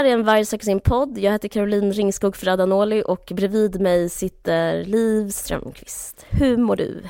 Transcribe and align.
Här 0.00 0.08
är 0.08 0.14
en 0.14 0.24
Varg 0.24 0.44
söker 0.44 0.64
sin 0.64 0.80
podd. 0.80 1.18
Jag 1.18 1.32
heter 1.32 1.48
Caroline 1.48 1.92
Ringskog 1.92 2.36
Ferrada-Noli 2.36 3.02
och 3.06 3.32
bredvid 3.34 3.80
mig 3.80 4.08
sitter 4.08 4.84
Liv 4.84 5.28
Strömqvist. 5.30 6.26
Hur 6.30 6.56
mår 6.56 6.76
du? 6.76 7.02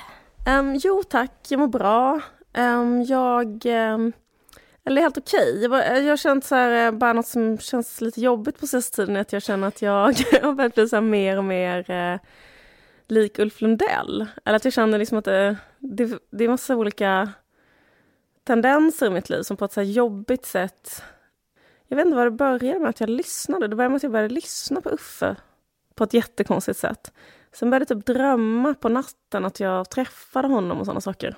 Um, 0.47 0.75
jo 0.83 1.03
tack, 1.03 1.33
jag 1.49 1.61
mår 1.61 1.69
bra. 1.69 2.21
Um, 2.59 3.03
jag... 3.03 3.67
Um, 3.67 4.13
eller 4.85 5.03
helt 5.03 5.19
okej. 5.19 5.67
Okay. 5.67 5.81
Jag, 5.81 6.05
jag 6.05 6.11
har 6.13 6.17
känt 6.17 6.45
så 6.45 6.55
här, 6.55 6.87
eh, 6.87 6.93
bara 6.93 7.13
något 7.13 7.27
som 7.27 7.59
känns 7.59 8.01
lite 8.01 8.21
jobbigt 8.21 8.61
på 8.61 8.67
senaste 8.67 8.97
tiden, 8.97 9.17
att 9.17 9.33
jag 9.33 9.43
känner 9.43 9.69
att 9.69 9.83
jag 9.83 10.15
har 10.43 10.53
börjat 10.53 10.75
bli 10.75 10.89
så 10.89 10.97
här 10.97 11.01
mer 11.01 11.39
och 11.39 11.45
mer 11.45 11.91
uh, 11.91 12.21
lik 13.09 13.39
Ulf 13.39 13.61
Lundell. 13.61 14.27
Eller 14.45 14.57
att 14.57 14.65
jag 14.65 14.75
känner 14.75 14.99
liksom 14.99 15.19
att 15.19 15.25
det, 15.25 15.57
det, 15.79 16.19
det 16.31 16.45
är 16.45 16.49
massa 16.49 16.77
olika 16.77 17.29
tendenser 18.47 19.07
i 19.07 19.11
mitt 19.11 19.31
liv 19.31 19.43
som 19.43 19.57
på 19.57 19.65
ett 19.65 19.73
så 19.73 19.83
jobbigt 19.83 20.47
sätt 20.47 21.03
jag 21.91 21.97
vet 21.97 22.07
inte 22.07 22.17
vad 22.17 22.27
det 22.27 22.31
började 22.31 22.81
med 22.81 22.89
att 22.89 23.01
jag 23.01 23.11
lyssnade. 23.11 23.69
Det 23.69 23.77
började 23.77 23.91
med 23.91 23.97
att 23.97 24.03
jag 24.03 24.13
började 24.13 24.35
lyssna 24.35 24.81
på 24.81 24.91
Uffe 24.91 25.37
på 25.95 26.05
ett 26.05 26.15
jättekonstigt 26.15 26.79
sätt. 26.79 27.13
Sen 27.53 27.71
började 27.71 27.87
jag 27.89 27.99
typ 27.99 28.07
drömma 28.07 28.75
på 28.75 28.89
natten 28.89 29.45
att 29.45 29.61
jag 29.61 29.91
träffade 29.91 30.49
honom 30.49 30.79
och 30.79 30.87
sådana 30.87 31.01
saker. 31.01 31.37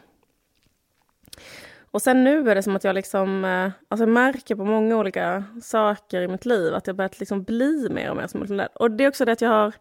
Och 1.91 2.03
sen 2.03 2.25
nu 2.25 2.51
är 2.51 2.55
det 2.55 2.63
som 2.63 2.77
att 2.77 2.85
jag 2.85 2.95
liksom, 2.95 3.45
eh, 3.45 3.71
alltså 3.89 4.03
jag 4.03 4.09
märker 4.09 4.55
på 4.55 4.65
många 4.65 4.97
olika 4.97 5.45
saker 5.63 6.21
i 6.21 6.29
mitt 6.29 6.45
liv 6.45 6.75
att 6.75 6.87
jag 6.87 6.97
börjat 6.97 7.21
liksom 7.21 7.43
bli 7.43 7.89
mer 7.91 8.11
och 8.11 8.17
mer 8.17 8.27
som 8.27 8.43
Ulf 8.43 8.69
Och 8.75 8.91
det 8.91 9.05
är 9.05 9.09
också 9.09 9.25
det 9.25 9.33
att 9.33 9.41
jag 9.41 9.51
har 9.51 9.73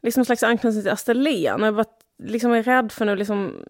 liksom 0.00 0.20
en 0.20 0.24
slags 0.24 0.42
anknytning 0.42 0.82
till 0.82 0.92
Österlen. 0.92 1.62
Jag 1.62 1.86
liksom 2.18 2.52
är 2.52 2.62
rädd 2.62 2.92
för 2.92 3.04
nu 3.04 3.16
liksom 3.16 3.64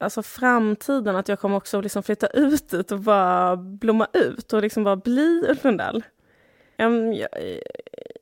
alltså 0.00 0.22
framtiden, 0.22 1.16
att 1.16 1.28
jag 1.28 1.40
kommer 1.40 1.56
också 1.56 1.80
liksom 1.80 2.02
flytta 2.02 2.26
ut 2.26 2.68
dit 2.68 2.92
och 2.92 3.00
bara 3.00 3.56
blomma 3.56 4.06
ut 4.12 4.52
och 4.52 4.62
liksom 4.62 4.84
bara 4.84 4.96
bli 4.96 5.44
Ulf 5.48 5.64
Lundell. 5.64 6.04
Jag, 6.76 7.14
jag, 7.14 7.28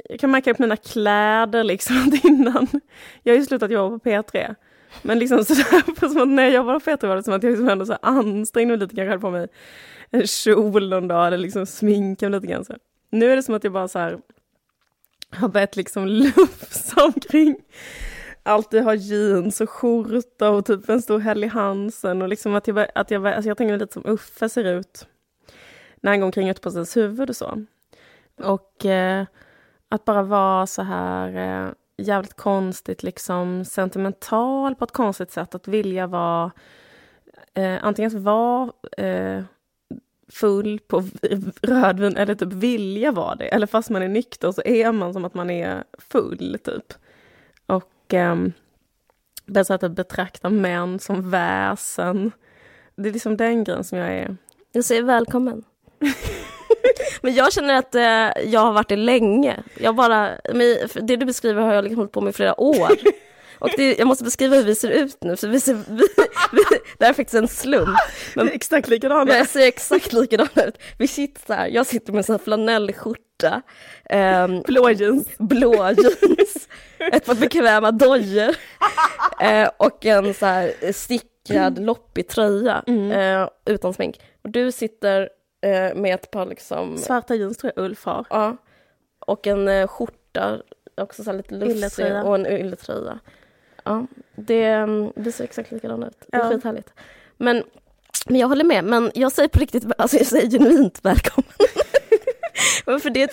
jag, 0.08 0.20
kan 0.20 0.30
märka 0.30 0.50
det 0.50 0.54
på 0.54 0.62
mina 0.62 0.76
kläder 0.76 1.64
liksom 1.64 2.12
innan. 2.24 2.66
Jag 3.22 3.32
har 3.32 3.38
ju 3.38 3.44
slutat 3.44 3.70
jobba 3.70 3.98
på 3.98 4.08
P3. 4.08 4.54
Men 5.02 5.18
liksom 5.18 5.44
sådär, 5.44 6.08
som 6.08 6.22
att 6.22 6.28
när 6.28 6.42
jag 6.42 6.52
jobbade 6.52 6.80
på 6.80 6.90
P3 6.90 7.06
var 7.06 7.16
det 7.16 7.22
som 7.22 7.34
att 7.34 7.42
jag 7.42 7.50
liksom 7.50 7.68
ändå 7.68 7.86
så 7.86 7.98
ansträngde 8.02 8.72
mig 8.72 8.78
lite, 8.78 8.96
kanske 8.96 9.10
hade 9.10 9.20
på 9.20 9.30
mig 9.30 9.48
en 10.10 10.26
kjol 10.26 10.88
någon 10.88 11.08
dag 11.08 11.26
eller 11.26 11.38
liksom 11.38 11.66
sminka 11.66 12.28
mig 12.28 12.40
lite 12.40 12.52
grann. 12.52 12.64
Så. 12.64 12.76
Nu 13.10 13.32
är 13.32 13.36
det 13.36 13.42
som 13.42 13.54
att 13.54 13.64
jag 13.64 13.72
bara 13.72 13.88
så 13.88 13.98
här 13.98 14.18
har 15.30 15.48
börjat 15.48 15.76
liksom 15.76 16.06
lufsa 16.08 17.04
omkring 17.04 17.56
alltid 18.48 18.82
ha 18.82 18.94
jeans 18.94 19.60
och 19.60 19.70
skjorta 19.70 20.50
och 20.50 20.66
typ 20.66 20.88
en 20.88 21.02
stor 21.02 21.18
Helly 21.18 21.46
Hansen 21.46 22.22
och 22.22 22.28
liksom 22.28 22.54
att 22.54 22.68
jag, 22.68 22.86
att 22.94 23.10
jag, 23.10 23.26
alltså 23.26 23.48
jag 23.48 23.56
tänker 23.56 23.78
lite 23.78 23.92
som 23.92 24.06
Uffe 24.06 24.48
ser 24.48 24.64
ut 24.64 25.06
när 26.00 26.10
han 26.10 26.20
går 26.20 26.26
omkring 26.26 26.48
ute 26.48 26.60
på 26.60 26.70
sitt 26.70 26.96
huvud 26.96 27.30
och 27.30 27.36
så. 27.36 27.64
Och 28.38 28.86
eh, 28.86 29.26
att 29.88 30.04
bara 30.04 30.22
vara 30.22 30.66
så 30.66 30.82
här 30.82 31.36
eh, 31.66 31.72
jävligt 31.96 32.34
konstigt 32.34 33.02
liksom 33.02 33.64
sentimental 33.64 34.74
på 34.74 34.84
ett 34.84 34.92
konstigt 34.92 35.30
sätt, 35.30 35.54
att 35.54 35.68
vilja 35.68 36.06
vara 36.06 36.52
eh, 37.54 37.84
antingen 37.84 38.22
vara 38.22 38.72
eh, 38.96 39.42
full 40.28 40.80
på 40.86 41.02
rödvin 41.62 42.16
eller 42.16 42.34
typ 42.34 42.52
vilja 42.52 43.12
vara 43.12 43.34
det. 43.34 43.48
Eller 43.48 43.66
fast 43.66 43.90
man 43.90 44.02
är 44.02 44.08
nykter 44.08 44.52
så 44.52 44.62
är 44.64 44.92
man 44.92 45.12
som 45.12 45.24
att 45.24 45.34
man 45.34 45.50
är 45.50 45.84
full, 45.98 46.58
typ. 46.64 46.94
Och 47.66 47.92
och 48.08 48.14
ehm, 48.14 48.52
um, 49.46 49.64
att 49.68 49.80
typ 49.80 49.92
betrakta 49.92 50.50
män 50.50 50.98
som 50.98 51.30
väsen. 51.30 52.32
Det 52.96 53.08
är 53.08 53.12
liksom 53.12 53.36
den 53.36 53.64
grejen 53.64 53.84
som 53.84 53.98
jag 53.98 54.08
är. 54.08 54.36
Jag 54.72 54.84
säger 54.84 55.02
välkommen. 55.02 55.64
men 57.22 57.34
jag 57.34 57.52
känner 57.52 57.74
att 57.74 57.94
eh, 57.94 58.50
jag 58.52 58.60
har 58.60 58.72
varit 58.72 58.88
det 58.88 58.96
länge. 58.96 59.62
Jag 59.80 59.94
bara, 59.94 60.30
det 61.02 61.16
du 61.16 61.26
beskriver 61.26 61.62
har 61.62 61.74
jag 61.74 61.84
liksom 61.84 61.98
hållit 61.98 62.12
på 62.12 62.20
med 62.20 62.30
i 62.30 62.32
flera 62.32 62.60
år. 62.60 62.90
Och 63.58 63.70
det, 63.76 63.98
jag 63.98 64.06
måste 64.06 64.24
beskriva 64.24 64.56
hur 64.56 64.64
vi 64.64 64.74
ser 64.74 64.90
ut 64.90 65.16
nu, 65.20 65.36
för 65.36 65.48
vi 65.48 65.60
ser, 65.60 65.74
vi, 65.74 66.02
vi, 66.52 66.78
det 66.98 67.04
här 67.04 67.10
är 67.10 67.14
faktiskt 67.14 67.34
en 67.34 67.48
slump. 67.48 67.98
Men, 68.34 68.46
vi 68.46 68.50
är 68.50 68.54
exakt 68.54 68.88
likadana. 68.88 69.36
Jag 69.36 69.48
ser 69.48 69.66
exakt 69.66 70.12
likadana 70.12 70.64
ut. 70.66 70.78
Vi 70.98 71.08
sitter 71.08 71.46
så 71.46 71.52
här, 71.52 71.68
jag 71.68 71.86
sitter 71.86 72.12
med 72.12 72.30
en 72.30 72.38
flanellskjorta. 72.38 73.62
Um, 74.10 74.62
blå 74.62 74.90
jeans. 74.90 75.28
Blå 75.38 75.74
jeans. 75.74 76.68
ett 76.98 77.26
par 77.26 77.34
bekväma 77.34 77.90
dojor. 77.90 78.48
uh, 79.42 79.68
och 79.76 80.06
en 80.06 80.34
så 80.34 80.46
här 80.46 80.92
stickrad 80.92 81.72
mm. 81.72 81.84
loppig 81.84 82.28
tröja 82.28 82.84
mm. 82.86 83.10
uh, 83.10 83.48
utan 83.64 83.94
smink. 83.94 84.20
Och 84.42 84.50
du 84.50 84.72
sitter 84.72 85.20
uh, 85.66 86.00
med 86.00 86.14
ett 86.14 86.30
par 86.30 86.46
liksom... 86.46 86.98
Svarta 86.98 87.34
jeans 87.34 87.56
tror 87.56 87.72
jag 87.76 87.84
Ulf 87.84 88.04
har. 88.04 88.26
Ja. 88.30 88.56
Och 89.26 89.46
en 89.46 89.88
skjorta, 89.88 90.62
också 90.96 91.24
så 91.24 91.32
lite 91.32 91.54
lustig, 91.54 92.16
och 92.24 92.34
en 92.34 92.46
ylletröja. 92.46 93.18
Ja, 93.88 94.06
det, 94.36 94.64
mm, 94.64 95.12
vi 95.16 95.32
ser 95.32 95.44
exakt 95.44 95.72
likadana 95.72 96.06
ut. 96.06 96.16
Det 96.28 96.36
är 96.36 96.40
ja. 96.40 96.50
skithärligt. 96.50 96.92
Men, 97.36 97.62
men 98.26 98.40
jag 98.40 98.48
håller 98.48 98.64
med, 98.64 98.84
men 98.84 99.10
jag 99.14 99.32
säger 99.32 99.48
på 99.48 99.58
riktigt, 99.58 99.84
alltså 99.98 100.16
jag 100.16 100.26
säger 100.26 100.50
genuint 100.50 100.98
välkommen. 101.02 101.52
För 103.00 103.10
det, 103.10 103.30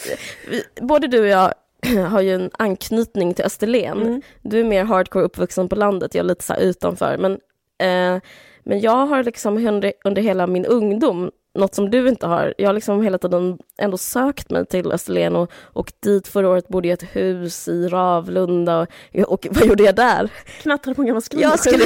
både 0.82 1.08
du 1.08 1.20
och 1.20 1.28
jag 1.28 1.54
har 2.10 2.22
ju 2.22 2.36
en 2.36 2.50
anknytning 2.54 3.34
till 3.34 3.46
Österlen. 3.46 4.02
Mm. 4.02 4.22
Du 4.42 4.60
är 4.60 4.64
mer 4.64 4.84
hardcore 4.84 5.26
uppvuxen 5.26 5.70
på 5.70 5.76
landet, 5.76 6.16
jag 6.16 6.24
är 6.24 6.28
lite 6.28 6.44
så 6.44 6.56
utanför. 6.56 7.18
Men, 7.18 7.32
eh, 7.78 8.22
men 8.64 8.80
jag 8.80 9.06
har 9.06 9.24
liksom 9.24 9.68
under, 9.68 9.94
under 10.04 10.22
hela 10.22 10.48
min 10.48 10.66
ungdom 10.66 11.32
något 11.56 11.76
som 11.76 11.90
du 11.90 12.08
inte 12.08 12.28
har. 12.28 12.54
Jag 12.58 12.68
har 12.68 12.74
liksom 12.74 13.02
hela 13.02 13.18
tiden 13.18 13.58
ändå 13.78 13.98
sökt 13.98 14.50
mig 14.50 14.66
till 14.66 14.92
Österlen 14.92 15.36
och, 15.36 15.52
och 15.56 15.94
dit 16.00 16.28
förra 16.28 16.50
året 16.50 16.68
bodde 16.68 16.88
jag 16.88 17.04
i 17.04 17.06
ett 17.06 17.16
hus 17.16 17.68
i 17.68 17.88
Ravlunda. 17.88 18.80
Och, 18.80 18.88
och 19.20 19.48
vad 19.52 19.66
gjorde 19.66 19.84
jag 19.84 19.96
där? 19.96 20.30
Knattrade 20.62 20.96
på 20.96 21.02
en 21.02 21.08
gammal 21.08 21.22
Jag 21.32 21.60
skrev, 21.60 21.80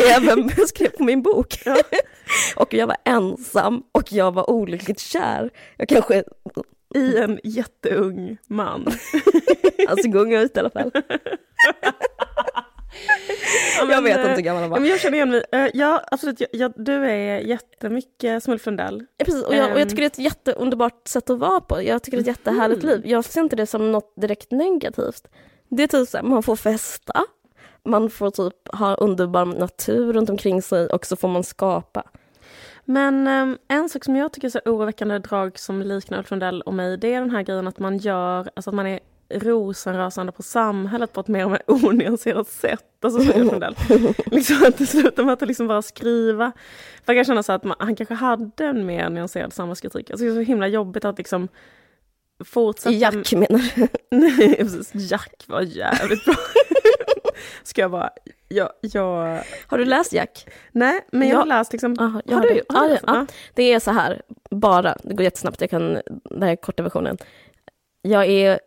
jag 0.57 0.69
skrev 0.69 0.89
på 0.89 1.03
min 1.03 1.21
bok. 1.21 1.61
Ja. 1.65 1.77
och 2.55 2.73
jag 2.73 2.87
var 2.87 2.97
ensam 3.05 3.83
och 3.91 4.11
jag 4.11 4.33
var 4.33 4.49
olyckligt 4.49 4.99
kär. 4.99 5.49
Jag 5.77 5.89
kanske... 5.89 6.23
I 6.95 7.17
en 7.17 7.39
jätteung 7.43 8.37
man. 8.47 8.87
Han 9.87 9.97
såg 9.97 10.15
ung 10.15 10.33
ut 10.33 10.57
i 10.57 10.59
alla 10.59 10.69
fall. 10.69 10.91
ja, 13.79 13.85
men, 13.85 13.95
jag 13.95 14.01
vet 14.01 14.19
inte 14.19 14.29
hur 14.29 14.41
gammal 14.41 14.61
han 14.61 14.69
var. 14.69 14.79
Men 14.79 14.89
jag 14.89 14.99
känner 14.99 15.15
igen 15.15 15.29
mig. 15.29 15.43
Uh, 15.55 15.67
ja, 15.73 16.03
absolut. 16.11 16.41
Jag, 16.51 16.73
du 16.75 16.93
är 16.93 17.39
jättemycket 17.39 18.43
som 18.43 18.53
Ulf 18.53 18.65
Lundell. 18.65 19.05
Ja, 19.17 19.25
precis. 19.25 19.43
Och 19.43 19.55
jag, 19.55 19.71
och 19.73 19.79
jag, 19.79 19.89
tycker 19.89 20.01
det 20.01 20.05
är 20.05 20.07
ett 20.07 20.19
jätteunderbart 20.19 21.07
sätt 21.07 21.29
att 21.29 21.39
vara 21.39 21.61
på. 21.61 21.83
Jag 21.83 22.03
tycker 22.03 22.17
det 22.17 22.21
är 22.21 22.31
ett 22.31 22.37
jättehärligt 22.37 22.83
mm. 22.83 22.95
liv. 22.95 23.11
Jag 23.11 23.25
ser 23.25 23.41
inte 23.41 23.55
det 23.55 23.65
som 23.65 23.91
något 23.91 24.13
direkt 24.15 24.51
negativt. 24.51 25.27
Det 25.69 25.83
är 25.83 25.87
typ 25.87 26.09
så 26.09 26.17
här, 26.17 26.23
man 26.23 26.43
får 26.43 26.55
festa, 26.55 27.25
man 27.85 28.09
får 28.09 28.31
typ 28.31 28.75
ha 28.75 28.95
underbar 28.95 29.45
natur 29.45 30.13
runt 30.13 30.29
omkring 30.29 30.61
sig 30.61 30.87
och 30.87 31.05
så 31.05 31.15
får 31.15 31.27
man 31.27 31.43
skapa. 31.43 32.03
Men 32.85 33.27
um, 33.27 33.57
en 33.67 33.89
sak 33.89 34.03
som 34.05 34.15
jag 34.15 34.33
tycker 34.33 34.47
är 34.47 34.51
så 34.51 34.59
oroväckande 34.65 35.19
drag 35.19 35.59
som 35.59 35.81
liknar 35.81 36.17
Ulf 36.17 36.31
Lundell 36.31 36.61
och 36.61 36.73
mig, 36.73 36.97
det 36.97 37.13
är 37.13 37.19
den 37.19 37.29
här 37.29 37.43
grejen 37.43 37.67
att 37.67 37.79
man 37.79 37.97
gör, 37.97 38.49
alltså 38.55 38.69
att 38.69 38.75
man 38.75 38.87
är 38.87 38.99
rosenrasande 39.29 40.31
på 40.31 40.43
samhället 40.43 41.13
på 41.13 41.21
ett 41.21 41.27
mer 41.27 41.45
och 41.45 41.51
mer 41.51 41.61
onyanserat 41.85 42.47
sätt. 42.47 42.85
Alltså 43.01 43.19
så 43.19 43.73
liksom 44.25 44.63
att 44.67 44.77
det 44.77 44.85
slutar 44.85 45.23
med 45.23 45.33
att 45.33 45.47
liksom 45.47 45.67
bara 45.67 45.81
skriva. 45.81 46.51
För 47.05 47.13
jag 47.13 47.17
kan 47.17 47.25
känna 47.25 47.43
så 47.43 47.51
att 47.51 47.63
man, 47.63 47.77
han 47.79 47.95
kanske 47.95 48.13
hade 48.13 48.65
en 48.65 48.85
mer 48.85 49.09
nyanserad 49.09 49.53
samhällskritik. 49.53 50.11
Alltså 50.11 50.25
det 50.25 50.31
är 50.31 50.35
så 50.35 50.41
himla 50.41 50.67
jobbigt 50.67 51.05
att 51.05 51.17
liksom 51.17 51.47
fortsätta... 52.45 52.95
Jack 52.95 53.33
menar 53.33 53.75
du? 53.75 53.87
Nej 54.17 54.55
precis, 54.55 55.11
Jack 55.11 55.43
var 55.47 55.61
jävligt 55.61 56.25
bra. 56.25 56.35
Ska 57.63 57.81
jag 57.81 57.91
bara, 57.91 58.09
jag, 58.47 58.69
jag... 58.81 59.43
Har 59.67 59.77
du 59.77 59.85
läst 59.85 60.13
Jack? 60.13 60.47
Nej, 60.71 61.05
men 61.11 61.27
jag, 61.27 61.35
jag 61.35 61.39
har 61.39 61.45
läst 61.45 61.71
liksom... 61.71 61.95
Aha, 61.99 62.21
har, 62.27 62.35
har, 62.35 62.41
du? 62.41 62.61
Har 62.69 62.89
du? 62.89 62.93
Ja, 62.93 62.99
ja. 63.07 63.25
Det 63.53 63.73
är 63.73 63.79
så 63.79 63.91
här, 63.91 64.21
bara, 64.49 64.97
det 65.03 65.13
går 65.13 65.23
jättesnabbt, 65.23 65.61
jag 65.61 65.69
kan, 65.69 65.93
det 66.23 66.45
här 66.45 66.51
är 66.51 66.55
korta 66.55 66.83
versionen. 66.83 67.17
Jag 68.01 68.25
är 68.25 68.59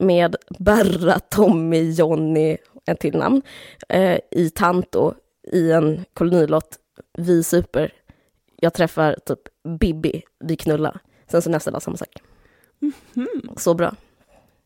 med 0.00 0.36
Berra, 0.58 1.18
Tommy, 1.18 1.90
Jonny, 1.90 2.56
en 2.86 2.96
till 2.96 3.16
namn, 3.16 3.42
eh, 3.88 4.18
i 4.30 4.50
Tanto 4.50 5.14
i 5.52 5.72
en 5.72 6.04
kolonilott. 6.14 6.78
Vi 7.18 7.42
super. 7.42 7.92
Jag 8.56 8.74
träffar 8.74 9.16
typ 9.26 9.38
Bibi, 9.80 10.22
vi 10.44 10.56
knullar. 10.56 11.00
Sen 11.30 11.42
så 11.42 11.50
nästa 11.50 11.70
dag 11.70 11.82
samma 11.82 11.96
sak. 11.96 12.22
Mm 12.82 12.92
-hmm. 13.14 13.58
Så 13.58 13.74
bra. 13.74 13.94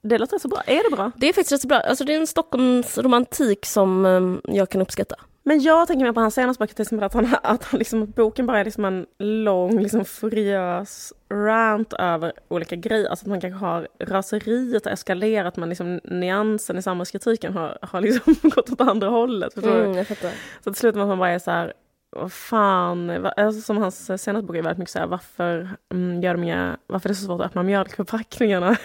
det 0.03 0.19
låter 0.19 0.39
så 0.39 0.49
bra. 0.49 0.63
Är 0.67 0.91
det 0.91 0.97
bra? 0.97 1.13
Det 1.17 1.29
är 1.29 1.33
faktiskt 1.33 1.53
rätt 1.53 1.61
så 1.61 1.69
bra. 1.69 1.79
Alltså 1.79 2.05
det 2.05 2.15
är 2.15 2.21
en 2.21 2.27
Stockholmsromantik 2.27 3.67
som 3.67 4.07
um, 4.07 4.41
jag 4.45 4.69
kan 4.69 4.81
uppskatta. 4.81 5.17
Men 5.47 5.61
jag 5.61 5.87
tänker 5.87 6.05
mer 6.05 6.13
på 6.13 6.21
hans 6.21 6.35
senaste 6.35 6.59
böcker, 6.59 6.75
till 6.75 6.83
exempel 6.83 7.07
att, 7.07 7.15
han, 7.15 7.37
att 7.43 7.65
han 7.65 7.79
liksom, 7.79 8.11
boken 8.11 8.47
bara 8.47 8.61
är 8.61 8.65
liksom 8.65 8.85
en 8.85 9.07
lång, 9.19 9.81
liksom 9.81 10.05
furiös 10.05 11.13
rant 11.31 11.93
över 11.93 12.33
olika 12.49 12.77
grejer. 12.77 13.09
Alltså 13.09 13.25
att 13.25 13.31
man 13.31 13.41
kanske 13.41 13.67
har 13.67 13.89
raseriet 14.01 14.85
har 14.85 14.93
eskalerat 14.93 15.57
men 15.57 15.69
liksom 15.69 16.01
nyansen 16.05 16.79
i 16.79 16.83
samhällskritiken 16.83 17.53
har, 17.53 17.79
har 17.83 18.01
liksom 18.01 18.35
gått 18.43 18.71
åt 18.71 18.81
andra 18.81 19.09
hållet. 19.09 19.57
Mm. 19.57 20.05
Så 20.05 20.73
till 20.73 20.75
slut 20.75 20.95
man 20.95 21.19
bara 21.19 21.31
är 21.31 21.39
så 21.39 21.51
här, 21.51 21.73
vad 22.11 22.33
fan, 22.33 23.27
alltså 23.37 23.61
som 23.61 23.77
hans 23.77 24.07
senaste 24.07 24.43
bok 24.43 24.57
är 24.57 24.63
väldigt 24.63 24.79
mycket 24.79 24.93
så 24.93 24.99
här, 24.99 25.07
varför 25.07 25.69
mm, 25.93 26.23
gör 26.23 26.35
de 26.35 26.45
inga, 26.45 26.77
varför 26.87 27.09
är 27.09 27.11
det 27.11 27.17
så 27.17 27.25
svårt 27.25 27.41
att 27.41 27.47
öppna 27.47 27.63
mjölkförpackningarna? 27.63 28.77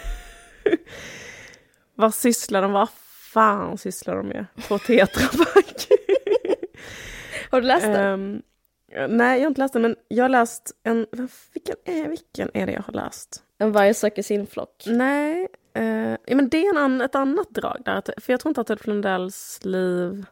vad 1.94 2.14
sysslar 2.14 2.62
de, 2.62 2.72
vad 2.72 2.88
fan 3.32 3.78
sysslar 3.78 4.16
de 4.16 4.26
med 4.26 4.46
på 4.68 4.78
tetrapack? 4.78 5.86
Har 7.50 7.60
du 7.60 7.66
läst 7.66 7.86
den? 7.86 8.20
Um, 8.20 8.42
nej, 9.16 9.38
jag 9.38 9.44
har 9.44 9.48
inte 9.48 9.60
läst 9.60 9.72
den, 9.72 9.82
men 9.82 9.96
jag 10.08 10.24
har 10.24 10.28
läst 10.28 10.72
en... 10.82 11.06
Vilken 11.52 11.76
är, 11.84 12.08
vilken 12.08 12.50
är 12.54 12.66
det 12.66 12.72
jag 12.72 12.82
har 12.82 12.92
läst? 12.92 13.42
En 13.58 13.72
varg 13.72 13.94
söker 13.94 14.22
sin 14.22 14.46
flock? 14.46 14.84
Nej, 14.86 15.48
uh, 15.78 16.16
ja, 16.26 16.36
men 16.36 16.48
det 16.48 16.66
är 16.66 16.70
en 16.70 16.78
an, 16.78 17.00
ett 17.00 17.14
annat 17.14 17.50
drag 17.50 17.82
där. 17.84 18.02
För 18.20 18.32
jag 18.32 18.40
tror 18.40 18.50
inte 18.50 18.60
att 18.60 18.70
Ulf 18.70 18.86
Lundells 18.86 19.60
liv 19.62 20.26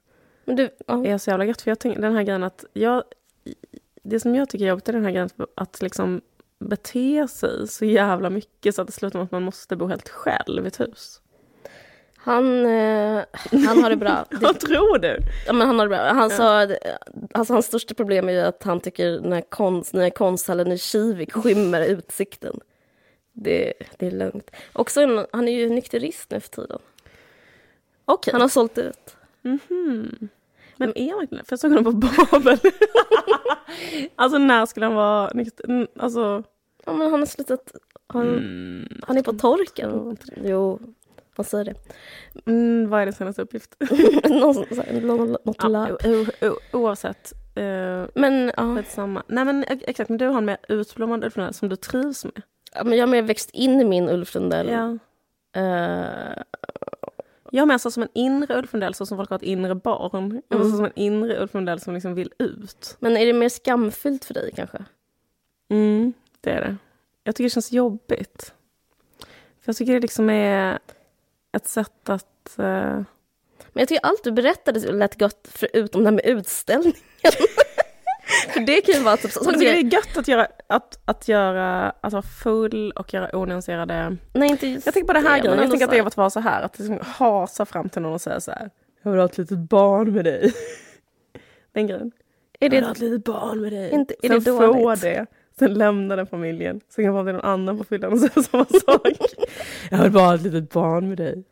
men 0.49 0.56
du, 0.56 0.62
uh. 0.62 1.11
är 1.11 1.19
så 1.19 1.31
jävla 1.31 1.45
gött. 1.45 1.62
För 1.62 1.71
jag 1.71 1.79
tänker 1.79 2.00
den 2.00 2.15
här 2.15 2.23
grejen 2.23 2.45
att 2.45 2.65
jag... 2.73 3.03
Det 4.03 4.21
som 4.21 4.35
jag 4.35 4.49
tycker 4.49 4.65
är 4.65 4.69
jobbigt 4.69 4.89
är 4.89 4.93
den 4.93 5.05
här 5.05 5.11
grejen 5.11 5.31
att 5.55 5.83
liksom 5.83 6.21
bete 6.59 7.29
sig 7.29 7.69
så 7.69 7.85
jävla 7.85 8.31
mycket 8.31 8.75
så 8.75 8.83
att 8.83 8.89
det 8.89 8.93
slutar 8.93 9.19
med 9.19 9.25
att 9.25 9.33
man 9.33 9.43
måste 9.43 9.77
bo 9.77 9.87
helt 9.87 10.09
själv 10.09 10.65
i 10.65 10.69
ett 10.69 10.81
hus. 10.81 11.21
Han, 12.29 12.67
eh, 12.67 13.25
han 13.67 13.83
har 13.83 13.91
det 13.91 13.97
bra. 13.97 14.25
Vad 14.41 14.61
tror 14.61 14.99
du? 14.99 15.19
Ja, 15.47 15.53
men 15.53 15.67
han 15.67 15.79
har 15.79 15.87
det 15.87 15.97
bra. 15.97 16.13
Han 16.13 16.31
ja. 16.31 16.37
sa, 16.37 16.69
alltså, 17.33 17.53
hans 17.53 17.67
största 17.67 17.95
problem 17.95 18.29
är 18.29 18.33
ju 18.33 18.41
att 18.41 18.63
han 18.63 18.81
tycker 18.81 19.21
när 19.21 19.41
konst, 19.41 19.93
när 19.93 20.11
konsthallen 20.11 20.73
i 20.73 20.79
Kivik 20.79 21.33
skymmer 21.33 21.87
utsikten. 21.87 22.61
Det, 23.33 23.73
det 23.99 24.07
är 24.07 24.11
lugnt. 24.11 24.51
Också 24.73 25.01
en, 25.01 25.27
han 25.33 25.49
är 25.49 25.53
ju 25.53 25.71
nykterist 25.71 26.31
nu 26.31 26.41
för 26.41 26.49
tiden. 26.49 26.79
Okay. 28.07 28.33
Han 28.33 28.41
har 28.41 28.49
sålt 28.49 28.79
ut. 28.79 29.17
Mm 29.45 29.59
-hmm. 29.69 30.29
Men 30.77 30.99
är 30.99 31.11
han 31.11 31.19
verkligen 31.19 31.45
För 31.45 31.53
jag 31.53 31.61
såg 31.61 31.73
honom 31.73 32.01
på 32.01 32.07
Babel. 32.31 32.59
alltså 34.17 34.39
när 34.39 34.67
skulle 34.67 34.87
han 34.87 34.95
vara 34.95 35.31
nykter? 35.35 35.87
Alltså... 35.97 36.43
Ja 36.85 36.93
men 36.93 37.11
han 37.11 37.21
har 37.21 37.27
slutat. 37.27 37.73
Han, 38.07 38.29
mm. 38.29 39.01
han 39.03 39.19
är 39.19 39.23
på 39.23 39.33
torken. 39.33 40.17
Jo, 40.45 40.81
man 41.38 41.44
säger 41.44 41.64
det. 41.64 41.75
Mm, 42.46 42.88
vad 42.90 43.00
är 43.00 43.06
din 43.06 43.12
senaste 43.12 43.43
uppgift? 43.43 43.76
något 44.31 44.69
Oavsett. 46.73 47.32
Uh, 47.58 48.06
men 48.14 48.52
ja. 48.56 48.82
Samma. 48.88 49.23
Nej 49.26 49.44
men 49.44 49.64
exakt, 49.69 50.08
men 50.08 50.19
du 50.19 50.26
har 50.26 50.38
en 50.38 50.44
mer 50.44 50.58
utblommad 50.69 51.25
Ulf 51.25 51.37
Lundell 51.37 51.55
som 51.55 51.69
du 51.69 51.76
trivs 51.76 52.25
med. 52.25 52.43
Ja, 52.75 52.85
men 52.85 52.99
jag 52.99 53.06
har 53.06 53.11
mer 53.11 53.23
växt 53.23 53.50
in 53.50 53.81
i 53.81 53.85
min 53.85 54.08
Ulf 54.08 54.35
Lundell. 54.35 54.69
Ja. 54.69 54.99
Uh, 55.56 56.43
jag 57.50 57.69
mer 57.69 57.79
så 57.79 57.90
som 57.90 58.02
en 58.02 58.08
inre 58.14 58.58
Ulf 58.58 58.73
Lundell, 58.73 58.94
så 58.94 59.06
som 59.06 59.19
folk 59.19 59.31
har 59.31 59.37
ett 59.37 59.43
inre 59.43 59.75
barn. 59.75 60.25
Mm. 60.25 60.43
Eller 60.50 60.64
så 60.64 60.76
som 60.76 60.85
en 60.85 60.93
inre 60.94 61.43
Ulf 61.43 61.55
Lundell 61.55 61.81
som 61.81 61.94
liksom 61.94 62.14
vill 62.14 62.32
ut. 62.38 62.96
Men 63.00 63.17
är 63.17 63.26
det 63.26 63.32
mer 63.32 63.49
skamfyllt 63.49 64.25
för 64.25 64.35
dig 64.35 64.52
kanske? 64.56 64.85
Mm, 65.70 66.12
det 66.40 66.50
är 66.50 66.61
det. 66.61 66.76
Jag 67.25 67.35
tycker 67.35 67.44
det 67.44 67.50
känns 67.50 67.73
jobbigt. 67.73 68.55
För 69.61 69.69
jag 69.69 69.76
tycker 69.76 69.93
det 69.93 70.00
liksom 70.00 70.31
är 70.31 70.79
ett 71.56 71.67
sätt 71.67 72.09
att... 72.09 72.56
Uh... 72.59 72.65
Men 73.73 73.81
jag 73.81 73.89
tycker 73.89 74.06
allt 74.06 74.25
du 74.25 74.33
berättade 74.33 74.93
lät 74.93 75.19
gott 75.19 75.49
förutom 75.50 76.03
det 76.03 76.06
här 76.06 76.15
med 76.15 76.27
utställningen. 76.27 77.00
För 78.53 78.61
det 78.61 78.81
kan 78.81 78.95
ju 78.95 79.00
vara 79.00 79.17
typ 79.17 79.33
så. 79.33 79.50
det 79.50 79.69
är 79.69 79.95
gött 79.95 80.17
att 80.17 80.29
göra, 80.29 80.47
att, 80.67 81.00
att 81.05 81.29
göra, 81.29 81.91
att 82.00 82.12
vara 82.12 82.23
full 82.23 82.93
och 82.93 83.15
göra 83.15 83.37
onyanserade... 83.37 84.17
Nej 84.33 84.50
inte 84.50 84.67
just 84.67 84.87
Jag 84.87 84.95
tänker 84.95 85.06
på 85.06 85.12
det 85.12 85.29
här 85.29 85.43
grejen, 85.43 85.59
jag 85.59 85.71
tänker 85.71 85.85
att 85.85 85.91
det 85.91 85.99
är 85.99 86.06
att 86.06 86.17
vara 86.17 86.31
så 86.31 86.41
här, 86.41 86.62
att 86.62 86.79
liksom 86.79 86.99
hasa 87.03 87.67
fram 87.67 87.89
till 87.89 88.03
någon 88.03 88.12
och 88.12 88.21
säga 88.21 88.41
så 88.41 88.50
här. 88.50 88.71
Jag 89.03 89.11
vill 89.11 89.21
ha 89.21 89.27
ett 89.27 89.39
litet 89.39 89.59
barn 89.59 90.12
med 90.12 90.25
dig. 90.25 90.53
Den 91.73 91.87
grejen. 91.87 92.12
Är 92.61 92.69
det... 92.69 92.77
Jag 92.77 92.81
vill 92.81 92.85
ha 92.85 92.93
ett 92.93 92.99
litet 92.99 93.25
barn 93.25 93.61
med 93.61 93.73
dig. 93.73 93.91
Inte, 93.91 94.15
är 94.23 94.29
Sen 94.29 94.39
det 94.39 94.45
få 94.45 94.95
det. 94.95 95.27
Sen 95.69 95.75
lämna 95.75 96.17
den 96.17 96.27
familjen. 96.27 96.81
Sen 96.89 97.05
kan 97.05 97.15
man 97.15 97.27
till 97.27 97.35
någon 97.35 97.45
annan 97.45 97.79
på 97.79 97.85
fyllan 97.85 98.13
och 98.13 98.19
säga 98.19 98.43
samma 98.43 98.65
sak. 98.65 99.13
Jag 99.91 100.03
vill 100.03 100.13
bara 100.13 100.25
ha 100.25 100.35
ett 100.35 100.43
litet 100.43 100.71
barn 100.71 101.09
med 101.09 101.19
dig. 101.19 101.45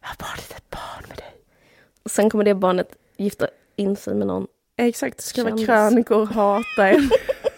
Jag 0.00 0.08
vill 0.08 0.18
bara 0.18 0.26
ha 0.26 0.34
ett 0.34 0.48
litet 0.48 0.70
barn 0.70 1.04
med 1.08 1.16
dig. 1.16 1.34
Och 2.02 2.10
sen 2.10 2.30
kommer 2.30 2.44
det 2.44 2.54
barnet 2.54 2.96
gifta 3.16 3.48
in 3.76 3.96
sig 3.96 4.14
med 4.14 4.26
någon. 4.26 4.46
Exakt, 4.76 5.20
skriva 5.20 5.58
krönikor, 5.58 6.26
hata 6.26 6.88
en. 6.88 7.10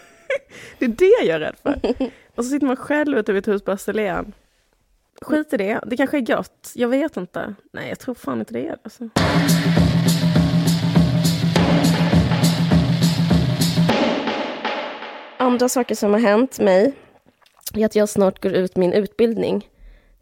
det 0.79 0.85
är 0.85 0.89
det 0.89 1.25
jag 1.25 1.35
är 1.35 1.39
rädd 1.39 1.55
för. 1.63 2.09
Och 2.35 2.45
så 2.45 2.51
sitter 2.51 2.67
man 2.67 2.75
själv 2.75 3.17
ute 3.17 3.33
vid 3.33 3.39
ett 3.39 3.53
hus 3.53 3.61
på 3.61 3.71
Österlen. 3.71 4.33
Skit 5.21 5.53
i 5.53 5.57
det, 5.57 5.79
det 5.85 5.97
kanske 5.97 6.17
är 6.17 6.21
gott. 6.21 6.71
Jag 6.75 6.87
vet 6.87 7.17
inte. 7.17 7.55
Nej, 7.73 7.89
jag 7.89 7.99
tror 7.99 8.15
fan 8.15 8.39
inte 8.39 8.53
det 8.53 8.67
är 8.67 8.69
det. 8.69 8.77
Alltså. 8.83 9.09
Andra 15.51 15.69
saker 15.69 15.95
som 15.95 16.13
har 16.13 16.19
hänt 16.19 16.59
mig 16.59 16.93
är 17.73 17.85
att 17.85 17.95
jag 17.95 18.09
snart 18.09 18.43
går 18.43 18.51
ut 18.51 18.75
min 18.75 18.93
utbildning. 18.93 19.69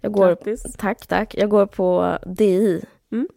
Jag 0.02 0.12
går, 0.12 0.28
Grattis. 0.28 0.64
Tack, 0.78 1.08
tack. 1.08 1.36
Jag 1.36 1.50
går 1.50 1.66
på 1.66 2.18
DI, 2.26 2.86
mm. 3.12 3.28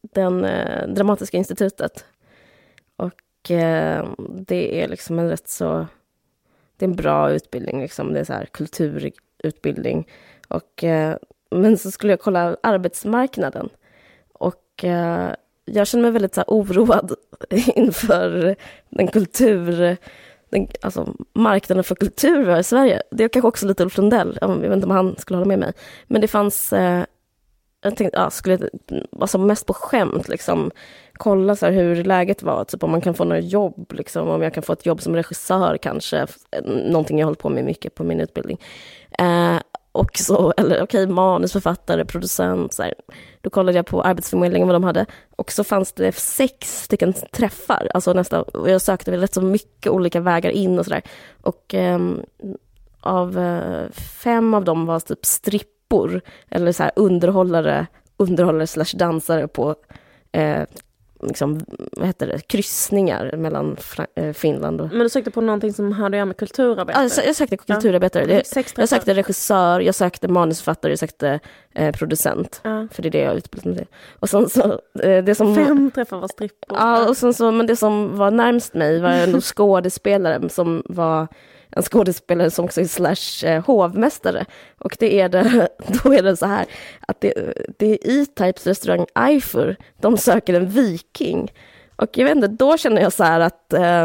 den 0.00 0.44
eh, 0.44 0.88
Dramatiska 0.88 1.36
institutet. 1.36 2.04
Och 2.96 3.50
eh, 3.50 4.08
det 4.46 4.82
är 4.82 4.88
liksom 4.88 5.18
en 5.18 5.28
rätt 5.28 5.48
så... 5.48 5.86
Det 6.76 6.84
är 6.84 6.88
en 6.88 6.96
bra 6.96 7.32
utbildning, 7.32 7.80
liksom. 7.80 8.12
det 8.12 8.20
är 8.20 8.24
så 8.24 8.32
här 8.32 8.46
kulturutbildning. 8.46 10.08
Och, 10.48 10.84
eh, 10.84 11.16
men 11.50 11.78
så 11.78 11.90
skulle 11.90 12.12
jag 12.12 12.20
kolla 12.20 12.56
arbetsmarknaden. 12.62 13.68
Och 14.32 14.84
eh, 14.84 15.34
jag 15.64 15.86
känner 15.86 16.02
mig 16.02 16.10
väldigt 16.10 16.34
så 16.34 16.40
här, 16.40 16.48
oroad 16.48 17.14
inför 17.74 18.56
den 18.88 19.06
kultur 19.06 19.96
den, 20.52 20.68
alltså, 20.80 21.14
marknaden 21.32 21.84
för 21.84 21.94
kultur 21.94 22.58
i 22.58 22.64
Sverige. 22.64 23.02
Det 23.10 23.24
är 23.24 23.28
kanske 23.28 23.48
också 23.48 23.66
lite 23.66 23.82
Ulf 23.82 23.96
Lundell, 23.96 24.38
jag 24.40 24.48
vet 24.48 24.72
inte 24.72 24.86
om 24.86 24.90
han 24.90 25.16
skulle 25.18 25.36
hålla 25.36 25.48
med 25.48 25.58
mig. 25.58 25.72
Men 26.06 26.20
det 26.20 26.28
fanns, 26.28 26.72
eh, 26.72 27.04
jag 27.82 27.96
tänkte, 27.96 28.18
ja, 28.18 28.30
skulle 28.30 28.58
alltså 29.20 29.38
mest 29.38 29.66
på 29.66 29.74
skämt 29.74 30.28
liksom, 30.28 30.70
kolla 31.12 31.56
så 31.56 31.66
hur 31.66 32.04
läget 32.04 32.42
var, 32.42 32.64
typ 32.64 32.82
om 32.82 32.90
man 32.90 33.00
kan 33.00 33.14
få 33.14 33.24
några 33.24 33.40
jobb, 33.40 33.92
liksom, 33.92 34.28
om 34.28 34.42
jag 34.42 34.54
kan 34.54 34.62
få 34.62 34.72
ett 34.72 34.86
jobb 34.86 35.02
som 35.02 35.16
regissör 35.16 35.76
kanske, 35.76 36.26
någonting 36.64 37.18
jag 37.18 37.26
hållit 37.26 37.38
på 37.38 37.48
med 37.48 37.64
mycket 37.64 37.94
på 37.94 38.04
min 38.04 38.20
utbildning. 38.20 38.60
Eh, 39.18 39.56
och 39.92 40.18
så, 40.18 40.54
eller 40.56 40.82
okej, 40.82 41.02
okay, 41.02 41.06
manusförfattare, 41.06 42.04
producent, 42.04 42.72
så 42.72 42.82
här. 42.82 42.94
Då 43.40 43.50
kollade 43.50 43.78
jag 43.78 43.86
på 43.86 44.02
Arbetsförmedlingen 44.02 44.68
vad 44.68 44.74
de 44.74 44.84
hade 44.84 45.06
och 45.36 45.52
så 45.52 45.64
fanns 45.64 45.92
det 45.92 46.16
sex 46.16 46.82
stycken 46.82 47.12
träffar, 47.32 47.88
alltså 47.94 48.12
nästa, 48.12 48.42
och 48.42 48.70
jag 48.70 48.82
sökte 48.82 49.10
väl 49.10 49.20
rätt 49.20 49.34
så 49.34 49.42
mycket 49.42 49.92
olika 49.92 50.20
vägar 50.20 50.50
in 50.50 50.78
och 50.78 50.84
sådär. 50.84 51.02
Och 51.42 51.74
eh, 51.74 51.98
av 53.00 53.38
eh, 53.38 53.90
fem 53.92 54.54
av 54.54 54.64
dem 54.64 54.86
var 54.86 55.00
typ 55.00 55.26
strippor, 55.26 56.20
eller 56.50 56.72
så 56.72 56.82
här 56.82 56.92
underhållare, 56.96 57.86
underhållare 58.16 58.66
slash 58.66 58.96
dansare 58.96 59.48
på 59.48 59.74
eh, 60.32 60.62
liksom, 61.22 61.60
vad 61.92 62.06
heter 62.06 62.26
det, 62.26 62.40
kryssningar 62.40 63.36
mellan 63.36 63.76
eh, 64.14 64.32
Finland 64.32 64.80
och... 64.80 64.88
Men 64.88 64.98
du 64.98 65.08
sökte 65.08 65.30
på 65.30 65.40
någonting 65.40 65.72
som 65.72 65.92
hade 65.92 66.06
att 66.06 66.18
göra 66.18 66.24
med 66.24 66.36
kulturarbetare? 66.36 67.08
Ja, 67.16 67.22
jag 67.26 67.36
sökte 67.36 67.56
kulturarbetare. 67.56 68.24
Ja. 68.32 68.42
Jag, 68.54 68.64
jag 68.76 68.88
sökte 68.88 69.14
regissör, 69.14 69.80
jag 69.80 69.94
sökte 69.94 70.28
manusförfattare, 70.28 70.92
jag 70.92 70.98
sökte 70.98 71.40
eh, 71.74 71.92
producent. 71.92 72.60
Ja. 72.64 72.88
För 72.90 73.02
det 73.02 73.08
är 73.08 73.10
det 73.10 73.20
jag 73.20 73.36
utbildat 73.36 73.64
mig 73.64 73.76
till. 73.76 73.86
Och 74.18 74.28
sen 74.30 74.48
så, 74.48 74.80
eh, 75.02 75.24
det 75.24 75.34
som... 75.34 75.54
Fem 75.54 75.90
träffar 75.90 76.18
var 76.18 76.28
strippor. 76.28 76.78
Ja, 76.78 77.08
och 77.08 77.16
sen 77.16 77.34
så, 77.34 77.50
men 77.50 77.66
det 77.66 77.76
som 77.76 78.16
var 78.16 78.30
närmst 78.30 78.74
mig 78.74 79.00
var 79.00 79.10
en 79.10 79.40
skådespelare 79.40 80.48
som 80.48 80.82
var 80.86 81.28
en 81.76 81.82
skådespelare 81.82 82.50
som 82.50 82.64
också 82.64 82.80
är 82.80 82.84
slash 82.84 83.48
eh, 83.50 83.64
hovmästare. 83.64 84.46
Och 84.78 84.96
det 84.98 85.20
är 85.20 85.28
det, 85.28 85.68
då 86.02 86.14
är 86.14 86.22
det 86.22 86.36
så 86.36 86.46
här 86.46 86.66
att 87.00 87.20
det, 87.20 87.54
det 87.78 87.86
är 87.86 88.20
E-Types 88.20 88.66
restaurang 88.66 89.06
Eifer, 89.14 89.76
de 90.00 90.16
söker 90.16 90.54
en 90.54 90.66
viking. 90.66 91.52
Och 91.96 92.18
jag 92.18 92.24
vet 92.24 92.36
inte, 92.36 92.48
då 92.48 92.76
känner 92.76 93.02
jag 93.02 93.12
så 93.12 93.24
här 93.24 93.40
att 93.40 93.72
eh, 93.72 94.02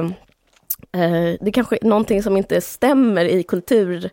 eh, 1.03 1.36
det 1.41 1.51
kanske 1.53 1.77
är 1.81 1.86
någonting 1.86 2.24
som 2.24 2.38
inte 2.38 2.62
stämmer 2.62 3.25
i 3.25 3.43
kultur, 3.43 4.09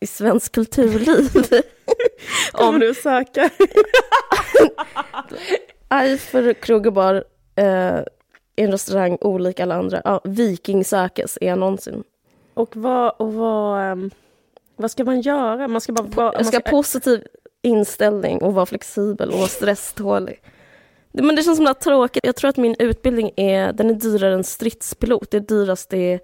i 0.00 0.06
svensk 0.06 0.52
kulturliv. 0.52 1.30
Om 2.52 2.80
du 2.80 2.94
söker. 2.94 3.50
Eifer 5.90 6.52
Krogerbar, 6.52 7.24
eh, 7.56 8.00
en 8.56 8.72
restaurang 8.72 9.18
olik 9.20 9.60
alla 9.60 9.74
andra. 9.74 10.02
Ja, 10.04 10.20
Viking 10.24 10.84
sökes, 10.84 11.38
är 11.40 11.46
jag 11.46 11.58
någonsin. 11.58 12.04
Och 12.58 12.76
vad, 12.76 13.12
och 13.18 13.34
vad 13.34 13.92
um, 13.92 14.10
Vad 14.76 14.90
ska 14.90 15.04
man 15.04 15.20
göra? 15.20 15.68
Man 15.68 15.80
ska 15.80 15.92
bara 15.92 16.06
vara... 16.08 16.32
Jag 16.34 16.46
ska 16.46 16.56
ha 16.56 16.70
positiv 16.70 17.26
inställning 17.62 18.42
och 18.42 18.54
vara 18.54 18.66
flexibel 18.66 19.30
och 19.30 19.38
vara 19.38 19.48
stresstålig. 19.48 20.40
Men 21.12 21.36
det 21.36 21.42
känns 21.42 21.56
som 21.56 21.66
att 21.66 21.80
tråkigt. 21.80 22.26
Jag 22.26 22.36
tror 22.36 22.48
att 22.48 22.56
min 22.56 22.76
utbildning 22.78 23.30
är, 23.36 23.72
den 23.72 23.90
är 23.90 23.94
dyrare 23.94 24.34
än 24.34 24.44
stridspilot. 24.44 25.30
Det 25.30 25.36
är 25.36 25.40
dyraste 25.40 26.20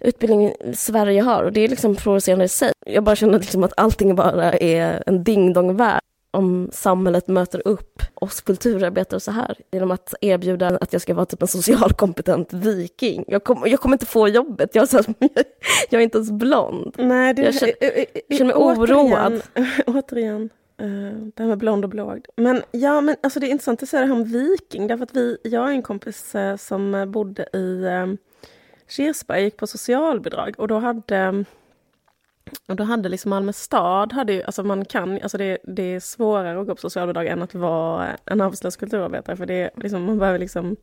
utbildningen 0.00 0.52
Sverige 0.74 1.22
har 1.22 1.44
och 1.44 1.52
det 1.52 1.60
är 1.60 1.68
liksom 1.68 1.96
provocerande 1.96 2.44
i 2.44 2.48
sig. 2.48 2.72
Jag 2.86 3.04
bara 3.04 3.16
känner 3.16 3.38
liksom 3.38 3.64
att 3.64 3.72
allting 3.76 4.14
bara 4.14 4.52
är 4.52 5.02
en 5.06 5.24
ding-dong-värld 5.24 6.02
om 6.30 6.70
samhället 6.72 7.28
möter 7.28 7.62
upp 7.64 8.02
oss 8.20 8.40
kulturarbetare 8.40 9.20
så 9.20 9.30
här 9.30 9.58
genom 9.70 9.90
att 9.90 10.14
erbjuda 10.20 10.66
att 10.66 10.92
jag 10.92 11.02
ska 11.02 11.14
vara 11.14 11.26
typ 11.26 11.42
en 11.42 11.48
socialkompetent 11.48 12.52
viking. 12.52 13.24
Jag, 13.28 13.44
kom, 13.44 13.62
jag 13.66 13.80
kommer 13.80 13.94
inte 13.94 14.06
få 14.06 14.28
jobbet, 14.28 14.74
jag, 14.74 14.88
så, 14.88 14.96
jag 15.90 16.00
är 16.00 16.04
inte 16.04 16.18
ens 16.18 16.30
blond. 16.30 16.94
Nej, 16.98 17.34
det, 17.34 17.42
jag 17.42 17.54
känner, 17.54 17.74
jag 18.28 18.38
känner 18.38 18.54
mig 18.54 18.54
oroad. 18.54 19.42
Återigen, 19.86 20.50
uh, 20.82 21.12
det 21.34 21.42
här 21.42 21.48
med 21.48 21.58
blond 21.58 21.84
och 21.84 21.90
blåögd. 21.90 22.26
Men 22.36 22.62
ja, 22.70 23.00
men 23.00 23.16
alltså 23.20 23.40
det 23.40 23.46
är 23.46 23.50
intressant 23.50 23.82
att 23.82 23.88
säga 23.88 24.00
det 24.00 24.06
här 24.06 24.14
om 24.14 24.24
viking, 24.24 24.86
därför 24.86 25.04
att 25.04 25.16
vi, 25.16 25.36
jag 25.42 25.62
och 25.62 25.70
en 25.70 25.82
kompis 25.82 26.34
som 26.58 27.12
bodde 27.12 27.42
i 27.42 27.86
Kirsberg, 28.88 29.42
gick 29.42 29.56
på 29.56 29.66
socialbidrag 29.66 30.54
och 30.58 30.68
då 30.68 30.78
hade 30.78 31.44
och 32.68 32.76
då 32.76 32.84
hade 32.84 33.08
liksom 33.08 33.30
Malmö 33.30 33.52
stad, 33.52 34.12
hade 34.12 34.32
ju, 34.32 34.42
alltså 34.42 34.62
man 34.62 34.84
kan, 34.84 35.22
alltså 35.22 35.38
det, 35.38 35.58
det 35.64 35.82
är 35.82 36.00
svårare 36.00 36.60
att 36.60 36.66
gå 36.66 36.74
på 36.74 36.80
socialbidrag 36.80 37.26
än 37.26 37.42
att 37.42 37.54
vara 37.54 38.08
en 38.24 38.40
arbetslös 38.40 38.76
kulturarbetare 38.76 39.36
för 39.36 39.46
det 39.46 39.70
liksom, 39.76 40.04
man 40.04 40.18
behöver 40.18 40.38
liksom 40.38 40.76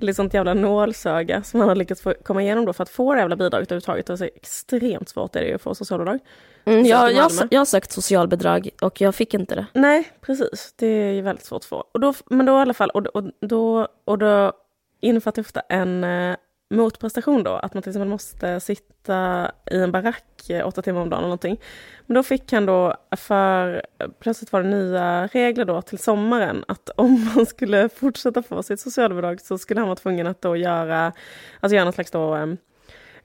liksom 0.00 0.26
ett 0.26 0.34
jävla 0.34 0.54
nålsöga 0.54 1.42
som 1.42 1.58
man 1.58 1.68
har 1.68 1.76
lyckats 1.76 2.02
få, 2.02 2.14
komma 2.22 2.42
igenom 2.42 2.64
då 2.64 2.72
för 2.72 2.82
att 2.82 2.88
få 2.88 3.14
det 3.14 3.20
jävla 3.20 3.36
bidraget 3.36 3.68
överhuvudtaget. 3.68 4.10
Alltså 4.10 4.26
extremt 4.26 5.08
svårt 5.08 5.36
är 5.36 5.40
det 5.40 5.46
ju 5.46 5.54
att 5.54 5.62
få 5.62 5.74
socialbidrag. 5.74 6.18
Mm, 6.64 6.86
jag, 6.86 7.12
jag, 7.12 7.30
jag 7.50 7.60
har 7.60 7.64
sökt 7.64 7.92
socialbidrag 7.92 8.68
och 8.80 9.00
jag 9.00 9.14
fick 9.14 9.34
inte 9.34 9.54
det. 9.54 9.66
Nej, 9.72 10.08
precis. 10.20 10.74
Det 10.76 10.86
är 10.86 11.12
ju 11.12 11.20
väldigt 11.22 11.44
svårt 11.44 11.62
att 11.62 11.64
få. 11.64 11.84
Och 11.92 12.00
då, 12.00 12.14
men 12.26 12.46
då 12.46 12.52
i 12.52 12.60
alla 12.60 12.74
fall, 12.74 12.90
och, 12.90 13.06
och, 13.06 13.24
då, 13.40 13.88
och 14.04 14.18
då 14.18 14.52
innefattar 15.00 15.42
ofta 15.42 15.60
en 15.60 16.04
eh, 16.04 16.36
motprestation 16.70 17.42
då, 17.42 17.52
att 17.52 17.74
man 17.74 17.82
till 17.82 17.90
exempel 17.90 18.08
måste 18.08 18.60
sitta 18.60 19.50
i 19.70 19.76
en 19.76 19.92
barack 19.92 20.50
eh, 20.50 20.66
åtta 20.66 20.82
timmar 20.82 21.00
om 21.00 21.10
dagen 21.10 21.18
eller 21.18 21.28
någonting. 21.28 21.60
Men 22.06 22.14
då 22.14 22.22
fick 22.22 22.52
han 22.52 22.66
då 22.66 22.94
för, 23.16 23.82
plötsligt 24.20 24.52
var 24.52 24.62
det 24.62 24.68
nya 24.68 25.26
regler 25.26 25.64
då 25.64 25.82
till 25.82 25.98
sommaren, 25.98 26.64
att 26.68 26.90
om 26.96 27.30
man 27.34 27.46
skulle 27.46 27.88
fortsätta 27.88 28.42
få 28.42 28.62
sitt 28.62 28.80
socialbidrag 28.80 29.40
så 29.40 29.58
skulle 29.58 29.80
han 29.80 29.88
vara 29.88 29.96
tvungen 29.96 30.26
att 30.26 30.42
då 30.42 30.56
göra, 30.56 31.12
alltså 31.60 31.74
göra 31.74 31.84
något 31.84 31.94
slags 31.94 32.10
då, 32.10 32.36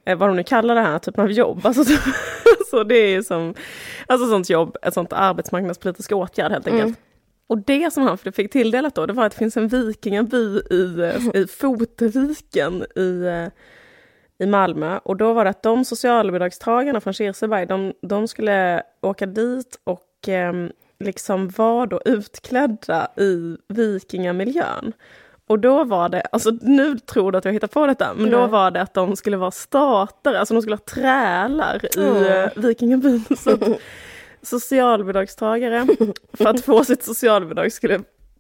eh, 0.06 0.18
vad 0.18 0.30
de 0.30 0.36
nu 0.36 0.44
kallar 0.44 0.76
det 0.76 0.82
här 0.82 1.00
typen 1.00 1.24
av 1.24 1.32
jobb. 1.32 1.62
Alltså, 1.66 1.84
så 2.72 2.84
det 2.84 2.96
är 2.96 3.10
ju 3.10 3.24
som, 3.24 3.54
alltså 4.08 4.28
sånt 4.28 4.50
jobb, 4.50 4.78
ett 4.82 4.94
sånt 4.94 5.14
arbetsmarknadspolitisk 5.14 6.12
åtgärd 6.12 6.52
helt 6.52 6.68
enkelt. 6.68 6.84
Mm. 6.84 6.96
Och 7.48 7.58
det 7.58 7.94
som 7.94 8.04
han 8.04 8.18
fick 8.18 8.52
tilldelat 8.52 8.96
då, 8.96 9.06
det 9.06 9.14
var 9.14 9.26
att 9.26 9.32
det 9.32 9.38
finns 9.38 9.58
en 9.58 9.68
vikingaby 9.68 10.62
i, 10.72 11.12
i 11.34 11.48
Fotviken 11.48 12.86
i, 12.96 13.30
i 14.40 14.46
Malmö. 14.46 15.00
Och 15.04 15.18
då 15.18 15.34
var 15.34 15.44
det 15.44 15.50
att 15.50 15.64
de 15.64 15.86
socialbidragstagarna 15.86 17.02
från 17.02 17.14
Kirseberg, 17.14 17.66
de, 17.66 17.94
de 18.02 18.28
skulle 18.28 18.84
åka 19.02 19.26
dit 19.26 19.80
och 19.84 20.30
eh, 20.30 20.54
liksom 21.00 21.50
var 21.50 21.88
då 21.88 22.02
utklädda 22.06 23.08
i 23.18 23.58
vikingamiljön. 23.68 24.94
Och 25.48 25.60
då 25.60 25.84
var 25.84 26.10
det, 26.10 26.22
alltså 26.22 26.52
nu 26.62 27.00
tror 27.00 27.32
du 27.32 27.38
att 27.38 27.46
jag 27.46 27.54
hittar 27.54 27.68
på 27.68 27.88
detta, 27.88 28.14
men 28.14 28.30
då 28.30 28.48
var 28.48 28.72
det 28.72 28.82
att 28.82 28.94
de 28.94 29.16
skulle 29.16 29.38
vara 29.38 29.52
statare, 29.52 30.40
alltså 30.40 30.54
de 30.54 30.62
skulle 30.62 30.76
ha 30.76 30.84
trälar 30.84 31.98
i 31.98 32.08
mm. 32.08 32.50
vikingabyn. 32.56 33.26
Så 33.38 33.58
socialbidragstagare 34.46 35.88
för 36.34 36.48
att 36.48 36.62
få 36.62 36.84
sitt 36.84 37.04
socialbidrag 37.04 37.72
skulle 37.72 38.00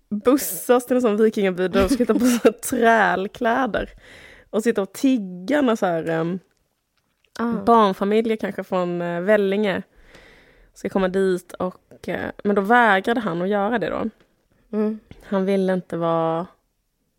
bussas 0.09 0.85
till 0.85 0.95
en 0.95 1.01
sån 1.01 1.17
vikingaby 1.17 1.67
där 1.67 1.81
de 1.81 1.89
skulle 1.89 2.05
ta 2.05 2.13
på 2.13 2.25
sig 2.25 2.53
trälkläder 2.53 3.89
och 4.49 4.63
sitta 4.63 4.81
och 4.81 4.93
tigga 4.93 5.61
när 5.61 5.75
så 5.75 5.85
här, 5.85 6.09
um, 6.09 6.39
ah. 7.39 7.51
barnfamiljer 7.65 8.37
kanske 8.37 8.63
från 8.63 9.01
uh, 9.01 9.21
Vellinge 9.21 9.83
ska 10.73 10.89
komma 10.89 11.07
dit 11.07 11.53
och 11.53 12.07
uh, 12.07 12.15
men 12.43 12.55
då 12.55 12.61
vägrade 12.61 13.19
han 13.19 13.41
att 13.41 13.49
göra 13.49 13.79
det 13.79 13.89
då. 13.89 14.09
Mm. 14.73 14.99
Han 15.23 15.45
ville 15.45 15.73
inte 15.73 15.97
vara 15.97 16.47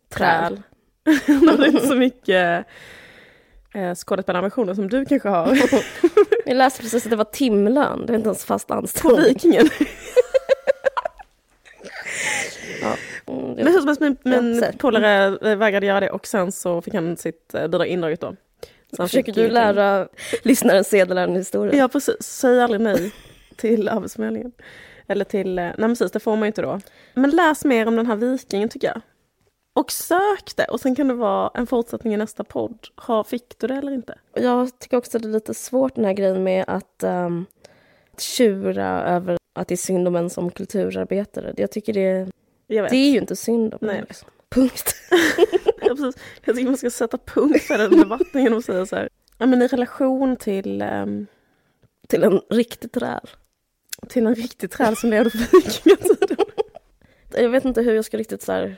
träl. 0.09 0.61
han 1.27 1.47
hade 1.47 1.67
inte 1.67 1.87
så 1.87 1.95
mycket 1.95 2.65
eh, 3.73 3.95
skådespelarambitioner 3.95 4.73
som 4.73 4.89
du 4.89 5.05
kanske 5.05 5.29
har. 5.29 5.47
Jag 6.47 6.57
läste 6.57 6.81
precis 6.81 7.05
att 7.05 7.09
det 7.09 7.15
var 7.15 7.23
timlön, 7.25 8.05
det 8.05 8.13
är 8.13 8.17
inte 8.17 8.27
ens 8.27 8.45
fast 8.45 8.71
anställning. 8.71 9.17
På 9.17 9.23
Vikingen. 9.27 9.69
ja. 12.81 12.95
Mm, 13.33 13.51
men 13.51 13.67
hur 13.67 13.79
som 13.79 13.87
helst, 13.87 14.01
min, 14.01 14.17
min 14.23 14.63
polare 14.77 15.37
eh, 15.51 15.57
vägrade 15.57 15.85
göra 15.85 15.99
det 15.99 16.09
och 16.09 16.27
sen 16.27 16.51
så 16.51 16.81
fick 16.81 16.93
han 16.93 17.17
sitt 17.17 17.53
eh, 17.53 17.67
bidrag 17.67 17.87
indraget 17.87 18.21
då. 18.21 18.35
Så 18.95 19.07
Försöker 19.07 19.33
du 19.33 19.49
lära 19.49 20.07
lyssnaren 20.43 20.83
sedeläraren 20.83 21.35
historia? 21.35 21.75
Ja 21.75 21.87
precis, 21.87 22.15
säg 22.21 22.61
aldrig 22.61 22.81
nej 22.81 23.11
till 23.55 23.89
Arbetsförmedlingen. 23.89 24.51
Eller 25.07 25.25
till, 25.25 25.59
eh, 25.59 25.69
nej 25.77 25.89
precis 25.89 26.11
det 26.11 26.19
får 26.19 26.31
man 26.31 26.41
ju 26.41 26.47
inte 26.47 26.61
då. 26.61 26.79
Men 27.13 27.29
läs 27.29 27.65
mer 27.65 27.87
om 27.87 27.95
den 27.95 28.05
här 28.05 28.15
vikingen 28.15 28.69
tycker 28.69 28.87
jag. 28.87 29.01
Och 29.77 29.91
sök 29.91 30.55
det 30.55 30.65
och 30.65 30.79
sen 30.79 30.95
kan 30.95 31.07
det 31.07 31.13
vara 31.13 31.51
en 31.53 31.67
fortsättning 31.67 32.13
i 32.13 32.17
nästa 32.17 32.43
podd. 32.43 32.87
Ha, 32.95 33.23
fick 33.23 33.59
du 33.59 33.67
det 33.67 33.75
eller 33.75 33.91
inte? 33.91 34.19
Jag 34.33 34.79
tycker 34.79 34.97
också 34.97 35.17
att 35.17 35.23
det 35.23 35.29
är 35.29 35.33
lite 35.33 35.53
svårt 35.53 35.95
den 35.95 36.05
här 36.05 36.13
grejen 36.13 36.43
med 36.43 36.65
att 36.67 37.03
um, 37.03 37.45
tjura 38.17 39.01
över 39.01 39.37
att 39.53 39.67
det 39.67 39.75
är 39.75 39.77
synd 39.77 40.07
om 40.07 40.15
en 40.15 40.29
som 40.29 40.51
kulturarbetare. 40.51 41.53
Jag 41.57 41.71
tycker 41.71 41.93
det, 41.93 42.27
jag 42.67 42.89
det 42.89 42.95
är 42.95 43.11
ju 43.11 43.17
inte 43.17 43.35
synd 43.35 43.73
om 43.73 43.79
Nej. 43.81 44.03
Liksom. 44.07 44.29
Punkt. 44.49 44.95
ja, 45.81 45.95
precis. 45.95 46.23
Jag 46.45 46.55
tycker 46.55 46.67
man 46.67 46.77
ska 46.77 46.89
sätta 46.89 47.17
punkt 47.17 47.63
för 47.63 47.77
den 47.77 47.99
debatten 47.99 48.43
genom 48.43 48.59
att 48.59 48.65
säga 48.65 48.85
så 48.85 48.95
här. 48.95 49.09
Ja, 49.37 49.45
men 49.45 49.61
i 49.61 49.67
relation 49.67 50.35
till... 50.35 50.81
Um, 50.81 51.27
till 52.07 52.23
en 52.23 52.41
riktig 52.49 52.91
träl. 52.91 53.29
Till 54.07 54.27
en 54.27 54.35
riktig 54.35 54.71
träl 54.71 54.95
som 54.95 55.09
levde 55.09 55.29
på 55.29 55.37
vikingatiden. 55.57 56.45
jag 57.33 57.49
vet 57.49 57.65
inte 57.65 57.81
hur 57.81 57.95
jag 57.95 58.05
ska 58.05 58.17
riktigt 58.17 58.41
så 58.41 58.51
här 58.51 58.77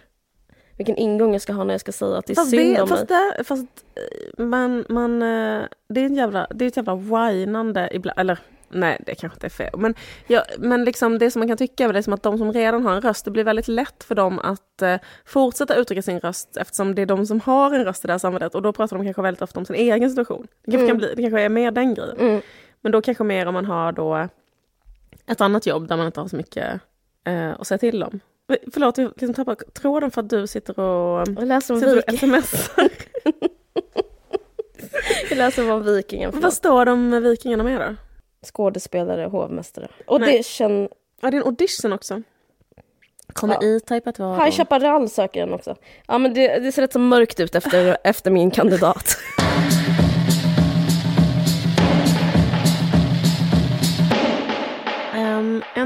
vilken 0.79 0.97
ingång 0.97 1.33
jag 1.33 1.41
ska 1.41 1.53
ha 1.53 1.63
när 1.63 1.73
jag 1.73 1.81
ska 1.81 1.91
säga 1.91 2.17
att 2.17 2.25
det 2.25 2.33
är 2.33 2.35
fast 2.35 2.49
synd 2.49 2.75
det, 2.75 2.81
om 2.81 2.87
fast 2.87 3.09
mig. 3.09 3.31
Det, 3.37 3.43
fast 3.43 3.67
eh, 3.95 4.45
man, 4.45 4.85
man, 4.89 5.21
eh, 5.21 5.61
det 5.89 6.01
är 6.01 6.05
ett 6.05 6.15
jävla, 6.15 6.47
det 6.49 6.65
är 6.65 6.67
ett 6.67 6.77
jävla 6.77 6.95
whinande 6.95 7.89
ibland, 7.91 8.19
eller 8.19 8.39
nej 8.69 9.01
det 9.05 9.15
kanske 9.15 9.35
inte 9.35 9.47
är 9.47 9.49
fel. 9.49 9.79
Men, 9.79 9.95
ja, 10.27 10.43
men 10.57 10.85
liksom 10.85 11.19
det 11.19 11.31
som 11.31 11.39
man 11.39 11.47
kan 11.47 11.57
tycka 11.57 11.85
är 11.85 11.93
liksom 11.93 12.13
att 12.13 12.23
de 12.23 12.37
som 12.37 12.53
redan 12.53 12.85
har 12.85 12.95
en 12.95 13.01
röst, 13.01 13.25
det 13.25 13.31
blir 13.31 13.43
väldigt 13.43 13.67
lätt 13.67 14.03
för 14.03 14.15
dem 14.15 14.39
att 14.39 14.81
uh, 14.83 14.95
fortsätta 15.25 15.75
uttrycka 15.75 16.01
sin 16.01 16.19
röst 16.19 16.57
eftersom 16.57 16.95
det 16.95 17.01
är 17.01 17.05
de 17.05 17.25
som 17.25 17.39
har 17.39 17.71
en 17.71 17.85
röst 17.85 18.03
i 18.03 18.07
det 18.07 18.13
här 18.13 18.19
samhället 18.19 18.55
och 18.55 18.61
då 18.61 18.73
pratar 18.73 18.97
de 18.97 19.05
kanske 19.05 19.21
väldigt 19.21 19.41
ofta 19.41 19.59
om 19.59 19.65
sin 19.65 19.75
egen 19.75 20.09
situation. 20.09 20.47
Det 20.65 20.71
kanske, 20.71 20.77
mm. 20.77 20.87
kan 20.87 20.97
bli, 20.97 21.13
det 21.15 21.21
kanske 21.21 21.41
är 21.41 21.49
mer 21.49 21.71
den 21.71 21.93
grejen. 21.93 22.17
Mm. 22.19 22.41
Men 22.81 22.91
då 22.91 23.01
kanske 23.01 23.23
mer 23.23 23.45
om 23.45 23.53
man 23.53 23.65
har 23.65 23.91
då 23.91 24.27
ett 25.27 25.41
annat 25.41 25.65
jobb 25.65 25.87
där 25.87 25.97
man 25.97 26.05
inte 26.05 26.19
har 26.19 26.27
så 26.27 26.35
mycket 26.35 26.81
uh, 27.27 27.51
att 27.59 27.67
säga 27.67 27.77
till 27.77 28.03
om. 28.03 28.19
Förlåt, 28.73 28.97
jag 28.97 29.07
liksom 29.07 29.33
tappar 29.33 29.55
tråden 29.55 30.11
för 30.11 30.21
att 30.21 30.29
du 30.29 30.47
sitter 30.47 30.79
och, 30.79 31.21
och 31.21 31.47
läser 31.47 31.73
om 31.73 31.79
sitter 31.79 32.17
smsar. 32.17 32.89
jag 35.29 35.37
läser 35.37 35.71
om 35.71 35.83
vikingen. 35.83 36.39
Vad 36.39 36.53
står 36.53 36.85
de 36.85 37.23
vikingarna 37.23 37.63
med 37.63 37.81
då? 37.81 37.95
Skådespelare, 38.47 39.25
hovmästare. 39.25 39.87
Audition. 40.05 40.89
Ja, 41.21 41.31
det 41.31 41.37
är 41.37 41.41
en 41.41 41.47
audition 41.47 41.93
också. 41.93 42.21
Kommer 43.33 43.57
ja. 43.61 43.77
E-Type 43.77 44.09
att 44.09 44.19
vara... 44.19 44.43
High 44.43 44.57
Chaparral 44.57 45.09
söker 45.09 45.39
den 45.39 45.53
också. 45.53 45.75
Ja, 46.07 46.17
men 46.17 46.33
det, 46.33 46.59
det 46.59 46.71
ser 46.71 46.81
rätt 46.81 46.93
så 46.93 46.99
mörkt 46.99 47.39
ut 47.39 47.55
efter, 47.55 47.97
efter 48.03 48.31
min 48.31 48.51
kandidat. 48.51 49.17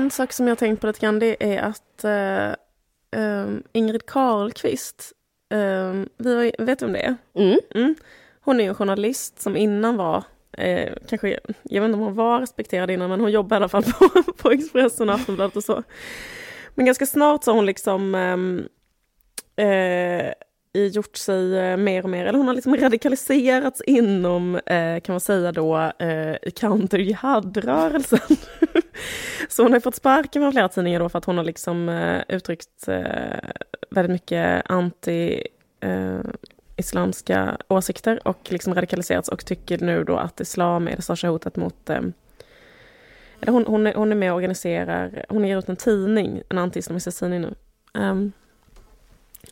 En 0.04 0.12
sak 0.12 0.34
som 0.34 0.48
jag 0.48 0.58
tänkt 0.58 0.82
på 0.82 0.88
lite 0.88 1.00
grann 1.00 1.20
det 1.20 1.56
är 1.56 1.62
att 1.62 2.06
uh, 2.06 3.20
um, 3.22 3.64
Ingrid 3.72 4.06
Carlqvist, 4.06 5.14
um, 5.50 6.10
vi 6.18 6.36
var, 6.36 6.66
vet 6.66 6.80
du 6.80 6.86
vem 6.86 6.94
det 6.94 7.02
är? 7.02 7.16
Mm. 7.36 7.60
Mm. 7.76 7.96
Hon 8.42 8.60
är 8.60 8.68
en 8.68 8.76
journalist 8.76 9.42
som 9.42 9.58
innan 9.58 9.98
var 9.98 10.24
Eh, 10.58 10.94
kanske, 11.10 11.40
jag 11.64 11.82
vet 11.82 11.86
inte 11.86 11.98
om 11.98 12.04
hon 12.04 12.16
var 12.16 12.40
respekterad 12.40 12.92
innan 12.92 13.10
men 13.10 13.20
hon 13.20 13.32
jobbade 13.32 13.56
i 13.56 13.58
alla 13.58 13.70
fall 13.70 13.84
på, 14.24 14.34
på 14.34 14.52
Expressen 14.52 15.10
och 15.10 15.16
Aftonbladet 15.16 15.56
och 15.56 15.64
så. 15.64 15.84
Men 16.76 16.86
ganska 16.86 17.06
snart 17.06 17.44
så 17.44 17.52
har 17.52 17.56
hon 17.56 17.66
liksom 17.66 18.16
eh, 19.56 20.32
gjort 20.74 21.15
sig 21.15 21.58
eh, 21.60 21.77
mer 21.77 22.03
och 22.03 22.10
mer, 22.10 22.25
eller 22.25 22.38
hon 22.38 22.48
har 22.48 22.56
liksom 22.56 22.75
radikaliserats 22.75 23.82
inom, 23.82 24.56
eh, 24.56 25.00
kan 25.00 25.13
man 25.13 25.20
säga 25.20 25.51
då, 25.51 25.77
eh, 26.00 26.36
counter-jihad-rörelsen. 26.56 28.38
så 29.50 29.63
hon 29.63 29.74
har 29.74 29.80
fått 29.80 29.96
sparken 29.96 30.42
från 30.42 30.51
flera 30.51 30.70
tidningar 30.70 31.00
då 31.00 31.10
för 31.10 31.18
att 31.18 31.25
hon 31.25 31.38
har 31.38 31.44
liksom 31.44 31.89
eh, 31.89 32.22
uttryckt 32.27 32.88
eh, 32.88 33.50
väldigt 33.89 34.12
mycket 34.12 34.72
anti 34.72 35.48
eh, 35.80 36.20
islamska 36.75 37.58
åsikter 37.68 38.27
och 38.27 38.39
liksom 38.50 38.75
radikaliserats 38.75 39.30
och 39.30 39.46
tycker 39.46 39.77
nu 39.77 40.03
då 40.03 40.18
att 40.18 40.42
islam 40.42 40.88
är 40.88 40.96
det 40.96 41.01
största 41.01 41.27
hotet 41.27 41.56
mot 41.56 41.89
eh, 41.89 42.01
hon, 43.48 43.65
hon, 43.68 43.88
är, 43.88 43.94
hon 43.94 44.12
är 44.12 44.15
med 44.15 44.32
och 44.32 44.38
organiserar, 44.38 45.25
hon 45.30 45.46
ger 45.46 45.58
ut 45.58 45.70
en 45.70 45.75
tidning, 45.75 46.42
en 46.50 46.58
antiislamistisk 46.58 47.20
tidning 47.20 47.42
nu. 47.42 47.56
Um, 47.94 48.32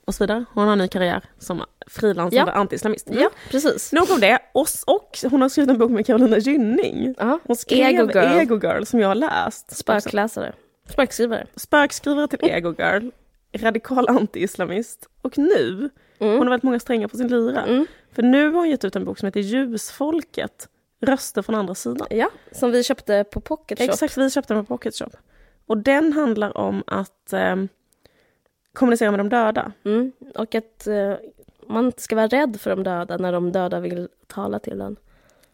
och 0.06 0.16
så 0.16 0.24
vidare. 0.24 0.46
Hon 0.54 0.66
har 0.66 0.72
en 0.72 0.78
ny 0.78 0.88
karriär 0.88 1.24
som 1.40 1.64
frilansande 1.88 2.52
ja. 2.56 2.64
anti-islamist. 2.64 3.10
Mm. 3.10 3.22
Ja, 3.24 3.30
precis. 3.50 3.92
Nog 3.92 4.12
om 4.12 4.20
det. 4.20 4.40
Och, 4.54 4.68
och 4.88 5.18
hon 5.32 5.42
har 5.42 5.50
skrivit 5.50 5.70
en 5.70 5.78
bok 5.78 5.92
med 5.92 6.06
Carolina 6.06 6.38
Gynning. 6.38 7.16
Hon 7.44 7.56
skrev 7.56 7.88
Ego 7.88 8.12
Girl. 8.12 8.40
Ego 8.40 8.60
Girl 8.64 8.84
som 8.84 9.00
jag 9.00 9.08
har 9.08 9.16
läst. 9.16 9.78
Spökläsare. 9.78 10.54
Spökskrivare. 10.90 11.48
Spökskrivare 11.56 12.28
till 12.28 12.40
Ego 12.42 12.76
Girl. 12.80 13.10
Radikal 13.54 14.08
anti-islamist. 14.08 15.08
Och 15.22 15.38
nu, 15.38 15.90
mm. 16.20 16.38
hon 16.38 16.40
har 16.40 16.50
väldigt 16.50 16.64
många 16.64 16.80
strängar 16.80 17.08
på 17.08 17.18
sin 17.18 17.28
lyra. 17.28 17.64
Mm. 17.64 17.86
För 18.12 18.24
nu 18.24 18.46
har 18.46 18.54
hon 18.54 18.70
gett 18.70 18.86
ut 18.86 18.96
en 18.96 19.06
bok 19.06 19.20
som 19.20 19.26
heter 19.26 19.40
Ljusfolket. 19.40 20.68
Röster 21.02 21.42
från 21.42 21.56
andra 21.56 21.76
sidan. 21.76 22.08
Ja, 22.10 22.30
som 22.52 22.72
vi 22.72 22.84
köpte 22.84 23.24
på 23.24 23.42
Pocket 23.42 23.80
Shop. 23.80 23.86
Exakt, 23.86 24.18
vi 24.18 24.30
köpte 24.30 24.54
den 24.54 24.66
på 24.66 24.78
Pocket 24.78 24.96
Shop. 24.96 25.10
Och 25.68 25.78
den 25.78 26.14
handlar 26.14 26.58
om 26.58 26.84
att 26.88 27.34
eh, 27.34 27.56
kommunicera 28.74 29.12
med 29.12 29.20
de 29.20 29.30
döda. 29.30 29.72
Mm. 29.86 30.12
Och 30.36 30.56
att 30.56 30.88
eh, 30.88 31.14
man 31.68 31.86
inte 31.86 32.02
ska 32.02 32.16
vara 32.16 32.28
rädd 32.28 32.62
för 32.62 32.70
de 32.70 32.84
döda 32.84 33.18
när 33.18 33.32
de 33.32 33.52
döda 33.52 33.80
vill 33.80 34.08
tala 34.28 34.60
till 34.60 34.82
en. 34.82 34.96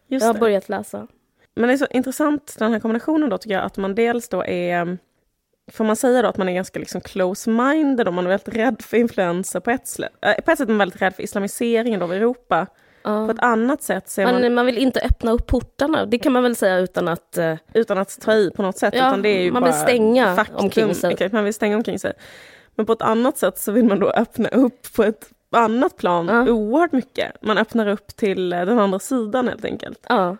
Just 0.06 0.22
jag 0.22 0.28
har 0.28 0.34
det. 0.34 0.40
börjat 0.40 0.68
läsa. 0.68 1.06
Men 1.54 1.68
det 1.68 1.74
är 1.74 1.76
så 1.76 1.86
intressant 1.90 2.56
den 2.58 2.72
här 2.72 2.80
kombinationen 2.80 3.30
då 3.30 3.38
tycker 3.38 3.54
jag, 3.54 3.64
att 3.64 3.76
man 3.76 3.94
dels 3.94 4.28
då 4.28 4.44
är 4.44 4.98
Får 5.72 5.84
man 5.84 5.96
säga 5.96 6.22
då 6.22 6.28
att 6.28 6.36
man 6.36 6.48
är 6.48 6.52
ganska 6.52 6.78
liksom 6.78 7.00
close-minded 7.00 8.06
och 8.06 8.14
man 8.14 8.24
är 8.24 8.28
väldigt 8.28 8.54
rädd 8.54 8.82
för 8.82 8.96
influenser 8.96 9.60
på 9.60 9.70
ett. 9.70 9.98
Äh, 9.98 10.34
på 10.44 10.50
ett 10.50 10.58
sätt 10.58 10.68
är 10.68 10.72
man 10.72 10.78
väldigt 10.78 11.02
rädd 11.02 11.14
för 11.14 11.22
islamiseringen 11.22 12.02
av 12.02 12.12
Europa. 12.12 12.66
Uh. 13.06 13.26
På 13.26 13.32
ett 13.32 13.42
annat 13.42 13.82
sätt 13.82 14.08
så 14.08 14.20
man, 14.20 14.40
man... 14.40 14.54
man... 14.54 14.66
vill 14.66 14.78
inte 14.78 15.00
öppna 15.00 15.30
upp 15.30 15.46
portarna, 15.46 16.06
det 16.06 16.18
kan 16.18 16.32
man 16.32 16.42
väl 16.42 16.56
säga 16.56 16.78
utan 16.78 17.08
att... 17.08 17.38
Uh... 17.38 17.54
Utan 17.74 17.98
att 17.98 18.20
ta 18.20 18.34
i 18.34 18.50
på 18.50 18.62
något 18.62 18.78
sätt. 18.78 18.94
Ja, 18.94 19.08
utan 19.08 19.22
det 19.22 19.28
är 19.28 19.42
ju 19.42 19.52
man 19.52 19.64
vill 19.64 19.72
stänga 19.72 20.36
faktum. 20.36 20.56
omkring 20.56 20.94
sig. 20.94 21.14
Okay, 21.14 21.28
man 21.32 21.44
vill 21.44 21.54
stänga 21.54 21.76
omkring 21.76 21.98
sig. 21.98 22.12
Men 22.78 22.86
på 22.86 22.92
ett 22.92 23.02
annat 23.02 23.38
sätt 23.38 23.58
så 23.58 23.72
vill 23.72 23.84
man 23.84 23.98
då 23.98 24.10
öppna 24.10 24.48
upp 24.48 24.94
på 24.96 25.02
ett 25.02 25.30
annat 25.50 25.96
plan 25.96 26.30
uh. 26.30 26.48
oerhört 26.48 26.92
mycket. 26.92 27.42
Man 27.42 27.58
öppnar 27.58 27.86
upp 27.88 28.06
till 28.06 28.52
eh, 28.52 28.64
den 28.64 28.78
andra 28.78 28.98
sidan 28.98 29.48
helt 29.48 29.64
enkelt. 29.64 30.06
Ja, 30.08 30.36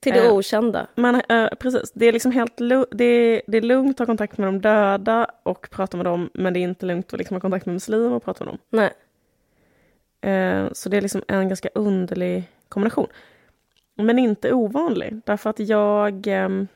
till 0.00 0.12
det 0.12 0.28
uh, 0.28 0.32
okända. 0.32 0.86
Man, 0.94 1.14
uh, 1.14 1.48
precis, 1.58 1.92
det 1.94 2.06
är 2.06 2.12
liksom 2.12 2.32
helt 2.32 2.56
det 2.90 3.04
är, 3.04 3.42
det 3.46 3.56
är 3.56 3.62
lugnt 3.62 3.94
att 3.94 3.98
ha 3.98 4.06
kontakt 4.06 4.38
med 4.38 4.48
de 4.48 4.60
döda 4.60 5.30
och 5.42 5.70
prata 5.70 5.96
med 5.96 6.06
dem, 6.06 6.30
men 6.34 6.52
det 6.52 6.60
är 6.60 6.62
inte 6.62 6.86
lugnt 6.86 7.12
att 7.12 7.18
liksom 7.18 7.34
ha 7.34 7.40
kontakt 7.40 7.66
med 7.66 7.72
muslimer 7.72 8.12
och 8.12 8.24
prata 8.24 8.44
med 8.44 8.54
dem. 8.54 8.58
Nej. 8.70 8.92
Uh, 10.26 10.68
så 10.72 10.88
det 10.88 10.96
är 10.96 11.00
liksom 11.00 11.22
en 11.28 11.48
ganska 11.48 11.68
underlig 11.74 12.50
kombination. 12.68 13.06
Men 13.94 14.18
inte 14.18 14.52
ovanlig, 14.52 15.20
därför 15.24 15.50
att 15.50 15.58
jag 15.58 16.26
um, 16.26 16.68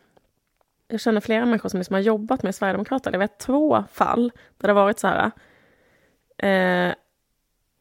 jag 0.92 1.00
känner 1.00 1.20
flera 1.20 1.46
människor 1.46 1.68
som 1.68 1.78
liksom 1.78 1.94
har 1.94 2.00
jobbat 2.00 2.42
med 2.42 2.54
Sverigedemokraterna. 2.54 3.14
Jag 3.14 3.18
vet 3.18 3.38
två 3.38 3.84
fall 3.92 4.32
där 4.58 4.68
det 4.68 4.74
har 4.74 4.82
varit 4.82 4.98
så 4.98 5.08
här 5.08 5.30
eh, 6.38 6.94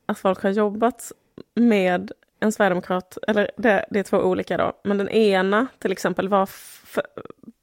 att 0.05 0.19
folk 0.19 0.43
har 0.43 0.49
jobbat 0.49 1.11
med 1.55 2.11
en 2.39 2.51
sverigedemokrat, 2.51 3.17
eller 3.27 3.51
det, 3.57 3.85
det, 3.89 3.99
är 3.99 4.03
två 4.03 4.17
olika 4.17 4.57
då, 4.57 4.73
men 4.83 4.97
den 4.97 5.09
ena 5.09 5.67
till 5.79 5.91
exempel 5.91 6.29
var 6.29 6.45
för, 6.45 7.03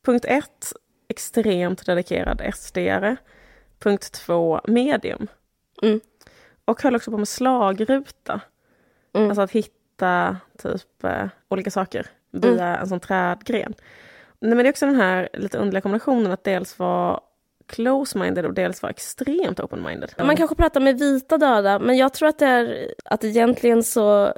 punkt 0.04 0.24
ett 0.28 0.72
extremt 1.08 1.86
dedikerad 1.86 2.40
SD-are, 2.40 3.16
punkt 3.78 4.12
två 4.12 4.60
medium. 4.64 5.26
Mm. 5.82 6.00
Och 6.64 6.82
höll 6.82 6.96
också 6.96 7.10
på 7.10 7.18
med 7.18 7.28
slagruta. 7.28 8.40
Mm. 9.14 9.28
Alltså 9.28 9.42
att 9.42 9.50
hitta 9.50 10.36
typ 10.58 11.04
eh, 11.04 11.28
olika 11.48 11.70
saker 11.70 12.06
via 12.30 12.68
mm. 12.68 12.80
en 12.80 12.88
sån 12.88 13.00
trädgren. 13.00 13.74
Nej, 14.40 14.54
men 14.54 14.58
det 14.58 14.68
är 14.68 14.70
också 14.70 14.86
den 14.86 14.96
här 14.96 15.28
lite 15.32 15.58
underliga 15.58 15.80
kombinationen 15.80 16.32
att 16.32 16.44
dels 16.44 16.78
vara 16.78 17.20
close-minded 17.66 18.46
och 18.46 18.54
dels 18.54 18.82
vara 18.82 18.90
extremt 18.90 19.60
open-minded. 19.60 20.24
Man 20.24 20.36
kanske 20.36 20.56
pratar 20.56 20.80
med 20.80 20.98
vita 20.98 21.38
döda, 21.38 21.78
men 21.78 21.96
jag 21.96 22.14
tror 22.14 22.28
att 22.28 22.38
det 22.38 22.46
är 22.46 22.94
att 23.04 23.24
egentligen 23.24 23.84
så 23.84 24.32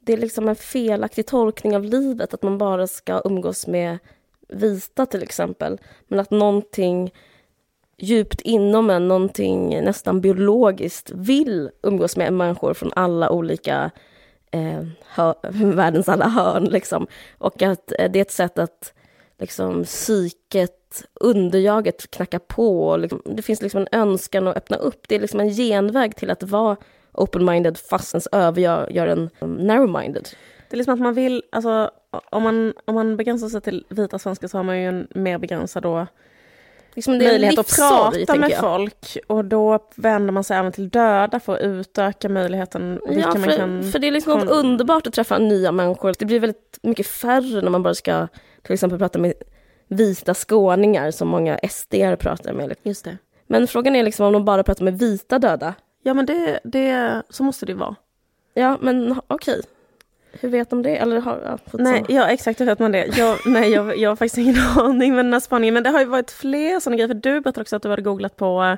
det 0.00 0.12
är 0.12 0.16
liksom 0.16 0.48
en 0.48 0.56
felaktig 0.56 1.26
tolkning 1.26 1.76
av 1.76 1.84
livet 1.84 2.34
att 2.34 2.42
man 2.42 2.58
bara 2.58 2.86
ska 2.86 3.22
umgås 3.24 3.66
med 3.66 3.98
vita 4.48 5.06
till 5.06 5.22
exempel. 5.22 5.80
Men 6.08 6.20
att 6.20 6.30
någonting 6.30 7.12
djupt 7.98 8.40
inom 8.40 8.90
en, 8.90 9.08
någonting 9.08 9.84
nästan 9.84 10.20
biologiskt 10.20 11.10
vill 11.14 11.70
umgås 11.82 12.16
med 12.16 12.32
människor 12.32 12.74
från 12.74 12.90
alla 12.96 13.30
olika 13.30 13.90
eh, 14.50 14.84
hör, 15.06 15.34
världens 15.74 16.08
alla 16.08 16.28
hörn. 16.28 16.64
Liksom. 16.64 17.06
Och 17.38 17.62
att 17.62 17.92
eh, 17.98 18.10
det 18.10 18.18
är 18.18 18.22
ett 18.22 18.30
sätt 18.30 18.58
att 18.58 18.94
liksom, 19.44 19.84
psyket, 19.84 21.04
underjaget 21.20 22.10
knackar 22.10 22.38
på. 22.38 22.96
Liksom, 22.96 23.22
det 23.24 23.42
finns 23.42 23.62
liksom 23.62 23.80
en 23.80 24.00
önskan 24.00 24.48
att 24.48 24.56
öppna 24.56 24.76
upp. 24.76 25.08
Det 25.08 25.14
är 25.14 25.20
liksom 25.20 25.40
en 25.40 25.50
genväg 25.50 26.16
till 26.16 26.30
att 26.30 26.42
vara 26.42 26.76
open-minded 27.12 27.78
fast 27.78 28.14
ens 28.14 28.28
övergör 28.32 28.90
gör 28.90 29.06
en 29.06 29.30
um, 29.40 29.58
narrow-minded. 29.58 30.34
Det 30.68 30.74
är 30.74 30.76
liksom 30.76 30.94
att 30.94 31.00
man 31.00 31.14
vill, 31.14 31.42
alltså 31.52 31.90
om 32.30 32.42
man, 32.42 32.72
om 32.84 32.94
man 32.94 33.16
begränsar 33.16 33.48
sig 33.48 33.60
till 33.60 33.86
vita 33.88 34.18
svenskar 34.18 34.48
så 34.48 34.58
har 34.58 34.64
man 34.64 34.80
ju 34.80 34.88
en 34.88 35.08
mer 35.14 35.38
begränsad 35.38 35.82
då 35.82 36.06
liksom 36.94 37.18
möjlighet 37.18 37.58
att 37.58 37.76
prata 37.76 38.36
med 38.36 38.56
folk 38.60 39.18
och 39.26 39.44
då 39.44 39.78
vänder 39.94 40.32
man 40.32 40.44
sig 40.44 40.56
även 40.56 40.72
till 40.72 40.88
döda 40.88 41.40
för 41.40 41.54
att 41.54 41.60
utöka 41.60 42.28
möjligheten. 42.28 43.00
Ja, 43.08 43.32
för, 43.32 43.38
man 43.38 43.56
kan... 43.56 43.92
för 43.92 43.98
det 43.98 44.06
är 44.06 44.10
liksom 44.10 44.40
något 44.40 44.50
underbart 44.50 45.06
att 45.06 45.14
träffa 45.14 45.38
nya 45.38 45.72
människor. 45.72 46.14
Det 46.18 46.24
blir 46.24 46.40
väldigt 46.40 46.78
mycket 46.82 47.06
färre 47.06 47.60
när 47.60 47.70
man 47.70 47.82
bara 47.82 47.94
ska 47.94 48.28
till 48.62 48.72
exempel 48.72 48.98
prata 48.98 49.18
med 49.18 49.32
vita 49.88 50.34
skåningar 50.34 51.10
som 51.10 51.28
många 51.28 51.58
SD 51.70 51.94
pratar 52.18 52.52
med. 52.52 52.74
Just 52.82 53.04
det. 53.04 53.18
Men 53.46 53.66
frågan 53.66 53.96
är 53.96 54.02
liksom 54.02 54.26
om 54.26 54.32
de 54.32 54.44
bara 54.44 54.62
pratar 54.62 54.84
med 54.84 54.98
vita 54.98 55.38
döda. 55.38 55.74
Ja 56.02 56.14
men 56.14 56.26
det, 56.26 56.60
det 56.64 57.22
så 57.30 57.42
måste 57.42 57.66
det 57.66 57.74
vara. 57.74 57.94
Ja 58.54 58.78
men 58.80 59.20
okej. 59.26 59.58
Okay. 59.58 59.62
Hur 60.40 60.48
vet 60.48 60.70
de 60.70 60.82
det? 60.82 60.96
Eller 60.96 61.20
har 61.20 61.58
fått 61.70 61.80
nej, 61.80 62.04
ja 62.08 62.28
exakt, 62.28 62.60
hur 62.60 62.66
vet 62.66 62.78
man 62.78 62.92
det? 62.92 63.16
Jag, 63.16 63.38
nej, 63.46 63.70
jag, 63.70 63.98
jag 63.98 64.10
har 64.10 64.16
faktiskt 64.16 64.38
ingen 64.38 64.56
aning 64.76 65.14
med 65.14 65.24
den 65.24 65.32
här 65.32 65.40
spaningen. 65.40 65.74
Men 65.74 65.82
det 65.82 65.90
har 65.90 66.00
ju 66.00 66.06
varit 66.06 66.30
fler 66.30 66.80
sådana 66.80 66.96
grejer. 66.96 67.08
För 67.08 67.14
du 67.14 67.40
berättade 67.40 67.60
också 67.62 67.76
att 67.76 67.82
du 67.82 67.88
hade 67.88 68.02
googlat 68.02 68.36
på 68.36 68.76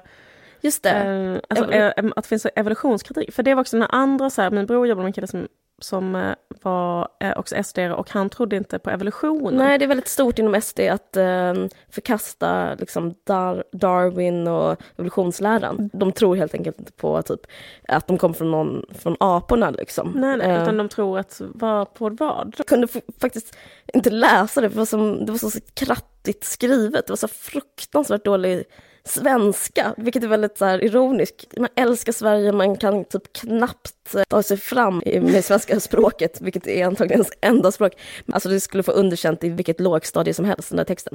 Just 0.60 0.82
det. 0.82 0.90
Eh, 0.90 1.38
alltså, 1.48 1.72
eh, 1.72 1.92
att 2.16 2.24
det 2.24 2.28
finns 2.28 2.46
evolutionskritik. 2.56 3.34
För 3.34 3.42
det 3.42 3.54
var 3.54 3.60
också 3.60 3.78
den 3.78 3.88
andra, 3.90 4.30
så 4.30 4.42
här, 4.42 4.50
min 4.50 4.66
bror 4.66 4.86
jobbade 4.86 5.02
med 5.02 5.08
en 5.08 5.12
kille 5.12 5.26
som 5.26 5.48
som 5.78 6.16
eh, 6.16 6.34
var 6.62 7.08
eh, 7.20 7.38
också 7.38 7.62
SD 7.62 7.78
och 7.78 8.10
han 8.10 8.30
trodde 8.30 8.56
inte 8.56 8.78
på 8.78 8.90
evolutionen. 8.90 9.56
Nej, 9.56 9.78
det 9.78 9.84
är 9.84 9.86
väldigt 9.86 10.08
stort 10.08 10.38
inom 10.38 10.60
SD 10.60 10.80
att 10.80 11.16
eh, 11.16 11.54
förkasta 11.90 12.74
liksom 12.74 13.14
Dar 13.24 13.64
Darwin 13.72 14.48
och 14.48 14.76
evolutionsläran. 14.96 15.90
De 15.92 16.12
tror 16.12 16.36
helt 16.36 16.54
enkelt 16.54 16.78
inte 16.78 16.92
på 16.92 17.22
typ, 17.22 17.40
att 17.88 18.06
de 18.06 18.18
kommer 18.18 18.34
från, 18.34 18.50
någon, 18.50 18.84
från 18.98 19.16
aporna. 19.20 19.70
Liksom. 19.70 20.12
Nej, 20.16 20.36
nej, 20.36 20.62
utan 20.62 20.76
de 20.76 20.88
tror 20.88 21.18
att 21.18 21.40
vad 21.44 21.94
på 21.94 22.10
vad? 22.10 22.54
Jag 22.58 22.66
kunde 22.66 22.88
faktiskt 23.20 23.56
inte 23.94 24.10
läsa 24.10 24.60
det, 24.60 24.68
för 24.70 24.74
det 24.74 24.78
var, 24.78 24.86
som, 24.86 25.26
det 25.26 25.32
var 25.32 25.38
så 25.38 25.60
krattigt 25.74 26.44
skrivet. 26.44 27.06
Det 27.06 27.10
var 27.10 27.16
så 27.16 27.28
fruktansvärt 27.28 28.24
dålig 28.24 28.64
svenska, 29.06 29.94
vilket 29.96 30.24
är 30.24 30.28
väldigt 30.28 30.58
så 30.58 30.64
här, 30.64 30.84
ironiskt. 30.84 31.58
Man 31.58 31.68
älskar 31.74 32.12
Sverige, 32.12 32.52
man 32.52 32.76
kan 32.76 33.04
typ 33.04 33.32
knappt 33.32 34.14
eh, 34.14 34.22
ta 34.28 34.42
sig 34.42 34.56
fram 34.56 35.02
med 35.04 35.44
svenska 35.44 35.80
språket, 35.80 36.40
vilket 36.40 36.66
är 36.66 36.86
antagligen 36.86 37.20
ens 37.20 37.32
enda 37.40 37.72
språk. 37.72 37.92
Alltså 38.32 38.48
det 38.48 38.60
skulle 38.60 38.82
få 38.82 38.92
underkänt 38.92 39.44
i 39.44 39.48
vilket 39.48 39.80
lågstadie 39.80 40.34
som 40.34 40.44
helst, 40.44 40.68
den 40.68 40.76
där 40.76 40.84
texten. 40.84 41.14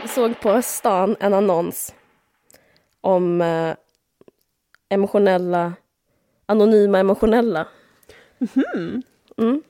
Jag 0.00 0.10
såg 0.10 0.40
på 0.40 0.62
stan 0.62 1.16
en 1.20 1.34
annons 1.34 1.94
om 3.00 3.40
eh, 3.40 3.74
emotionella, 4.88 5.72
anonyma 6.46 6.98
emotionella. 6.98 7.66
Mm. 8.74 9.02
Mm 9.38 9.62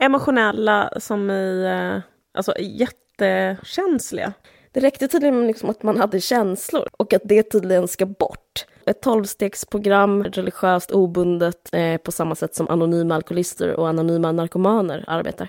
emotionella 0.00 0.90
som 0.96 1.30
i, 1.30 1.64
eh, 1.64 2.02
alltså 2.38 2.54
jättekänsliga. 2.58 4.32
Det 4.72 4.80
räckte 4.80 5.08
tydligen 5.08 5.46
liksom 5.46 5.70
att 5.70 5.82
man 5.82 5.98
hade 5.98 6.20
känslor 6.20 6.88
och 6.92 7.12
att 7.12 7.22
det 7.24 7.42
tydligen 7.42 7.88
ska 7.88 8.06
bort. 8.06 8.66
Ett 8.86 9.02
tolvstegsprogram, 9.02 10.24
religiöst 10.24 10.90
obundet, 10.90 11.70
eh, 11.72 11.96
på 11.96 12.12
samma 12.12 12.34
sätt 12.34 12.54
som 12.54 12.68
anonyma 12.68 13.14
alkoholister 13.14 13.72
och 13.72 13.88
anonyma 13.88 14.32
narkomaner 14.32 15.04
arbetar. 15.06 15.48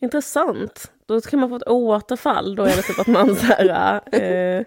Intressant. 0.00 0.92
Då 1.06 1.20
kan 1.20 1.40
man 1.40 1.48
få 1.48 1.56
ett 1.56 1.68
återfall. 1.68 2.54
Då 2.56 2.62
är 2.62 2.76
det 2.76 2.82
typ 2.82 3.00
att 3.00 3.06
man 3.06 3.36
så 3.36 3.46
här, 3.46 4.00
eh, 4.12 4.64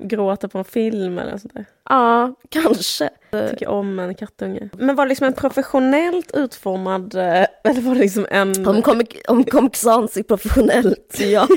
gråta 0.00 0.48
på 0.48 0.58
en 0.58 0.64
film 0.64 1.18
eller 1.18 1.38
sånt 1.38 1.54
där. 1.54 1.64
Ja, 1.88 2.34
kanske. 2.48 3.10
Tycker 3.50 3.68
om 3.68 3.98
en 3.98 4.14
kattunge. 4.14 4.68
Men 4.72 4.96
var 4.96 5.04
det 5.04 5.08
liksom 5.08 5.26
en 5.26 5.32
professionellt 5.32 6.30
utformad, 6.34 7.14
eh, 7.14 7.46
eller 7.64 7.80
var 7.80 7.94
det 7.94 8.00
liksom 8.00 8.26
en... 8.30 8.66
Om 8.66 8.82
Comic, 8.82 9.08
om 9.28 9.44
Comic 9.44 9.76
Sans 9.76 10.16
är 10.16 10.22
professionellt, 10.22 11.20
ja. 11.20 11.48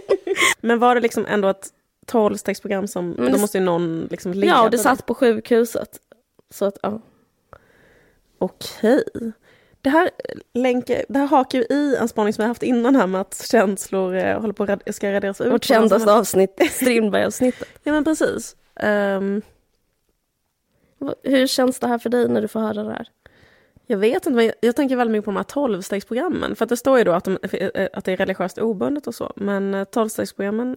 Men 0.60 0.78
var 0.78 0.94
det 0.94 1.00
liksom 1.00 1.26
ändå 1.26 1.48
ett 1.48 1.68
tolvstegsprogram 2.06 2.86
som, 2.88 3.14
det... 3.16 3.30
då 3.30 3.38
måste 3.38 3.58
ju 3.58 3.64
någon 3.64 4.08
liksom 4.10 4.32
leda 4.32 4.52
Ja, 4.52 4.64
och 4.64 4.70
det 4.70 4.78
satt 4.78 5.06
på 5.06 5.14
sjukhuset. 5.14 6.00
Så 6.50 6.64
att, 6.64 6.78
ja. 6.82 7.00
Okej. 8.38 9.04
Det 9.82 9.90
här, 9.90 10.10
länkar, 10.54 11.04
det 11.08 11.18
här 11.18 11.26
hakar 11.26 11.58
ju 11.58 11.64
i 11.64 11.96
en 11.96 12.08
spaning 12.08 12.32
som 12.32 12.42
jag 12.42 12.48
haft 12.48 12.62
innan 12.62 12.96
här 12.96 13.06
med 13.06 13.20
att 13.20 13.46
känslor 13.50 14.14
eh, 14.16 14.40
håller 14.40 14.54
på 14.54 14.64
att 14.64 14.94
ska 14.94 15.12
raderas 15.12 15.40
ut. 15.40 15.52
Vårt 15.52 15.64
kändaste 15.64 16.12
avsnitt, 16.12 16.60
Strindberg-avsnittet. 16.70 17.68
ja 17.82 17.92
men 17.92 18.04
precis. 18.04 18.56
Um, 18.82 19.42
hur 21.22 21.46
känns 21.46 21.78
det 21.78 21.86
här 21.86 21.98
för 21.98 22.10
dig 22.10 22.28
när 22.28 22.42
du 22.42 22.48
får 22.48 22.60
höra 22.60 22.82
det 22.82 22.90
här? 22.90 23.08
Jag 23.86 23.98
vet 23.98 24.14
inte, 24.14 24.30
men 24.30 24.44
jag, 24.44 24.54
jag 24.60 24.76
tänker 24.76 24.96
väldigt 24.96 25.12
mycket 25.12 25.24
på 25.24 25.30
de 25.30 25.36
här 25.36 25.44
tolvstegsprogrammen. 25.44 26.56
För 26.56 26.64
att 26.64 26.68
det 26.68 26.76
står 26.76 26.98
ju 26.98 27.04
då 27.04 27.12
att, 27.12 27.24
de, 27.24 27.38
eh, 27.42 27.88
att 27.92 28.04
det 28.04 28.12
är 28.12 28.16
religiöst 28.16 28.58
obundet 28.58 29.06
och 29.06 29.14
så. 29.14 29.32
Men 29.36 29.74
eh, 29.74 29.84
tolvstegsprogrammen, 29.84 30.76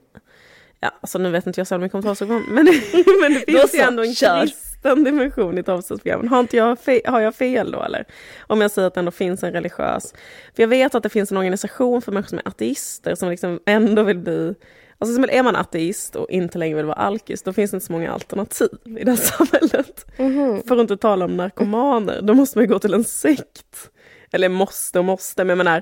ja 0.79 0.91
alltså 1.01 1.17
nu 1.17 1.31
vet 1.31 1.47
inte 1.47 1.59
jag 1.59 1.67
så 1.67 1.77
mycket 1.77 1.95
om 1.95 2.03
tolvstegsprogram, 2.03 2.45
men, 2.49 2.65
men 3.21 3.33
det 3.33 3.45
finns 3.45 3.75
ju 3.75 3.79
ändå 3.79 4.03
en 4.03 4.13
kristen 4.13 4.74
dimension 4.81 5.57
i 5.57 5.63
tolvstegsprogrammen. 5.63 6.27
Har, 6.27 6.39
inte 6.39 6.57
jag 6.57 6.79
fe, 6.79 7.01
har 7.05 7.21
jag 7.21 7.35
fel 7.35 7.71
då 7.71 7.83
eller? 7.83 8.05
Om 8.47 8.61
jag 8.61 8.71
säger 8.71 8.87
att 8.87 8.93
det 8.93 8.99
ändå 8.99 9.11
finns 9.11 9.43
en 9.43 9.51
religiös... 9.51 10.13
För 10.55 10.63
jag 10.63 10.67
vet 10.67 10.95
att 10.95 11.03
det 11.03 11.09
finns 11.09 11.31
en 11.31 11.37
organisation 11.37 12.01
för 12.01 12.11
människor 12.11 12.29
som 12.29 12.37
är 12.37 12.47
ateister 12.47 13.15
som 13.15 13.29
liksom 13.29 13.59
ändå 13.65 14.03
vill 14.03 14.19
bli 14.19 14.55
Alltså 14.97 15.21
är 15.21 15.43
man 15.43 15.55
ateist 15.55 16.15
och 16.15 16.29
inte 16.29 16.57
längre 16.57 16.75
vill 16.75 16.85
vara 16.85 16.97
alkis, 16.97 17.43
då 17.43 17.53
finns 17.53 17.71
det 17.71 17.75
inte 17.75 17.85
så 17.85 17.91
många 17.91 18.11
alternativ 18.11 18.69
i 18.85 19.03
det 19.03 19.11
här 19.11 19.17
samhället. 19.45 20.05
Mm. 20.17 20.63
För 20.63 20.75
att 20.75 20.81
inte 20.81 20.97
tala 20.97 21.25
om 21.25 21.37
narkomaner, 21.37 22.21
då 22.21 22.33
måste 22.33 22.57
man 22.57 22.67
gå 22.67 22.79
till 22.79 22.93
en 22.93 23.03
sekt. 23.03 23.91
Eller 24.31 24.49
måste 24.49 24.99
och 24.99 25.05
måste, 25.05 25.43
men 25.43 25.49
jag 25.49 25.65
menar, 25.65 25.81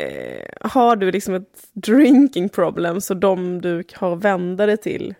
eh, 0.00 0.68
har 0.70 0.96
du 0.96 1.10
liksom 1.10 1.34
ett 1.34 1.68
drinking 1.72 2.48
problem 2.48 3.00
så 3.00 3.14
de 3.14 3.60
du 3.60 3.84
har 3.94 4.16
vända 4.16 4.66
dig 4.66 4.76
till 4.76 5.14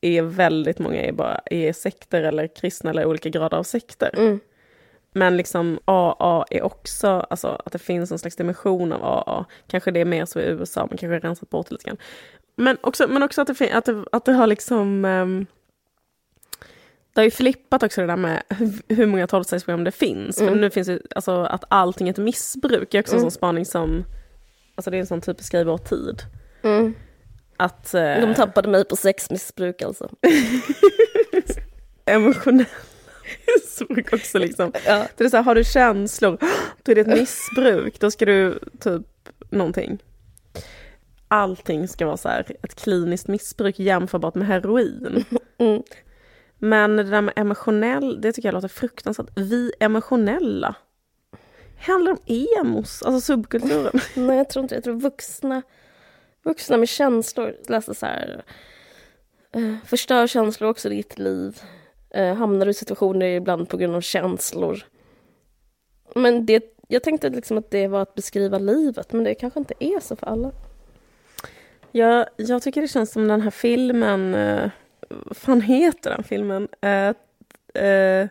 är 0.00 0.22
väldigt 0.22 0.78
många 0.78 1.02
är 1.02 1.12
bara 1.12 1.40
är 1.46 1.72
sekter 1.72 2.22
eller 2.22 2.46
kristna 2.46 2.90
eller 2.90 3.04
olika 3.06 3.28
grader 3.28 3.56
av 3.56 3.62
sekter. 3.62 4.10
Mm. 4.16 4.40
Men 5.12 5.36
liksom 5.36 5.78
AA 5.84 6.44
är 6.50 6.62
också, 6.62 7.08
alltså 7.08 7.62
att 7.64 7.72
det 7.72 7.78
finns 7.78 8.12
en 8.12 8.18
slags 8.18 8.36
dimension 8.36 8.92
av 8.92 9.04
AA. 9.04 9.44
Kanske 9.66 9.90
det 9.90 10.00
är 10.00 10.04
mer 10.04 10.24
så 10.24 10.40
i 10.40 10.44
USA, 10.44 10.80
man 10.80 10.88
kanske 10.88 11.14
har 11.14 11.20
rensat 11.20 11.50
bort 11.50 11.70
lite 11.70 11.84
grann. 11.84 11.96
Men 12.56 12.76
också, 12.80 13.08
men 13.08 13.22
också 13.22 13.42
att, 13.42 13.58
det, 13.58 13.72
att, 13.72 13.84
det, 13.84 14.04
att 14.12 14.24
det 14.24 14.32
har 14.32 14.46
liksom... 14.46 15.04
Um, 15.04 15.46
det 17.14 17.20
har 17.20 17.24
ju 17.24 17.30
flippat 17.30 17.82
också 17.82 18.00
det 18.00 18.06
där 18.06 18.16
med 18.16 18.42
hur 18.88 19.06
många 19.06 19.26
tolvstegsprogram 19.26 19.84
det 19.84 19.92
finns. 19.92 20.40
Mm. 20.40 20.52
För 20.52 20.60
nu 20.60 20.70
finns 20.70 20.88
det, 20.88 21.00
alltså 21.14 21.42
att 21.42 21.64
allting 21.68 22.08
är 22.08 22.12
ett 22.12 22.18
missbruk, 22.18 22.94
är 22.94 23.00
också 23.00 23.12
mm. 23.12 23.24
en 23.24 23.30
sån 23.30 23.38
spaning 23.38 23.64
som... 23.66 24.04
Alltså 24.74 24.90
det 24.90 24.96
är 24.96 25.00
en 25.00 25.06
sån 25.06 25.20
typisk 25.20 25.52
grej 25.52 25.60
i 25.60 25.64
vår 25.64 25.78
tid. 25.78 26.22
Mm. 26.62 26.94
Att... 27.60 27.94
Uh, 27.94 28.00
De 28.00 28.34
tappade 28.34 28.68
mig 28.68 28.84
på 28.84 28.96
sexmissbruk 28.96 29.82
alltså. 29.82 30.10
Emotionell 32.06 32.66
missbruk 33.56 34.12
också 34.12 34.38
liksom. 34.38 34.72
Ja. 34.86 35.06
Det 35.16 35.24
är 35.24 35.28
så 35.28 35.36
här, 35.36 35.44
har 35.44 35.54
du 35.54 35.64
känslor, 35.64 36.38
då 36.82 36.92
är 36.92 36.94
det 36.94 37.00
ett 37.00 37.18
missbruk, 37.18 38.00
då 38.00 38.10
ska 38.10 38.24
du 38.24 38.58
typ 38.80 39.02
någonting 39.50 39.98
allting 41.30 41.88
ska 41.88 42.06
vara 42.06 42.16
så 42.16 42.28
här, 42.28 42.56
ett 42.62 42.74
kliniskt 42.74 43.28
missbruk 43.28 43.78
jämförbart 43.78 44.34
med 44.34 44.48
heroin. 44.48 45.24
Mm. 45.60 45.82
Men 46.58 46.96
det 46.96 47.02
där 47.02 47.20
med 47.20 47.34
emotionell, 47.36 48.20
det 48.20 48.32
tycker 48.32 48.48
jag 48.48 48.54
låter 48.54 48.68
fruktansvärt. 48.68 49.26
Vi 49.36 49.72
emotionella. 49.80 50.74
Handlar 51.78 52.12
om 52.12 52.18
emos, 52.26 53.02
alltså 53.02 53.20
subkulturen? 53.20 54.00
Nej, 54.14 54.36
jag 54.36 54.50
tror 54.50 54.62
inte 54.62 54.74
Jag 54.74 54.84
tror 54.84 55.00
vuxna, 55.00 55.62
vuxna 56.42 56.76
med 56.76 56.88
känslor. 56.88 57.56
läste 57.68 57.94
så 57.94 58.06
här, 58.06 58.42
eh, 59.52 59.74
förstör 59.86 60.26
känslor 60.26 60.70
också 60.70 60.88
ditt 60.88 61.18
liv. 61.18 61.60
Eh, 62.10 62.34
hamnar 62.34 62.66
du 62.66 62.70
i 62.70 62.74
situationer 62.74 63.26
ibland 63.26 63.68
på 63.68 63.76
grund 63.76 63.94
av 63.94 64.00
känslor. 64.00 64.84
Men 66.14 66.46
det, 66.46 66.64
jag 66.88 67.02
tänkte 67.02 67.28
liksom 67.28 67.58
att 67.58 67.70
det 67.70 67.88
var 67.88 68.02
att 68.02 68.14
beskriva 68.14 68.58
livet, 68.58 69.12
men 69.12 69.24
det 69.24 69.34
kanske 69.34 69.58
inte 69.58 69.74
är 69.78 70.00
så 70.00 70.16
för 70.16 70.26
alla. 70.26 70.52
Ja, 71.92 72.26
jag 72.36 72.62
tycker 72.62 72.82
det 72.82 72.88
känns 72.88 73.12
som 73.12 73.28
den 73.28 73.40
här 73.40 73.50
filmen, 73.50 74.34
eh, 74.34 74.70
vad 75.08 75.36
fan 75.36 75.60
heter 75.60 76.10
den 76.10 76.24
filmen? 76.24 76.68
Uh, 76.84 77.14
uh, 77.84 78.28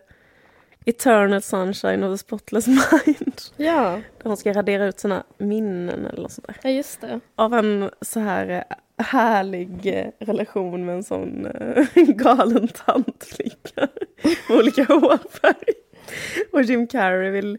Eternal 0.89 1.41
Sunshine 1.41 2.03
of 2.03 2.13
the 2.13 2.17
Spotless 2.17 2.67
Mind. 2.67 3.41
Ja. 3.57 4.01
Där 4.17 4.23
hon 4.23 4.37
ska 4.37 4.53
radera 4.53 4.85
ut 4.85 4.99
sina 4.99 5.23
minnen 5.37 6.05
eller 6.05 6.21
något 6.21 6.31
sånt 6.31 6.47
där. 6.47 6.57
Ja, 6.63 6.69
just 6.69 7.01
det. 7.01 7.19
Av 7.35 7.53
en 7.53 7.89
så 8.01 8.19
här 8.19 8.63
härlig 8.97 10.11
relation 10.19 10.85
med 10.85 10.95
en 10.95 11.03
sån 11.03 11.47
galen 11.95 12.67
tantflicka 12.67 13.87
med 14.47 14.59
olika 14.59 14.83
hårfärg. 14.83 15.73
Och 16.51 16.61
Jim 16.61 16.87
Carrey 16.87 17.31
vill 17.31 17.57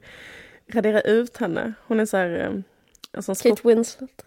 radera 0.73 1.01
ut 1.01 1.37
henne. 1.37 1.73
Hon 1.87 2.01
är 2.01 2.07
så 2.07 2.17
här... 2.17 2.63
Alltså 3.13 3.35
Kate 3.35 3.69
Winslet. 3.69 4.25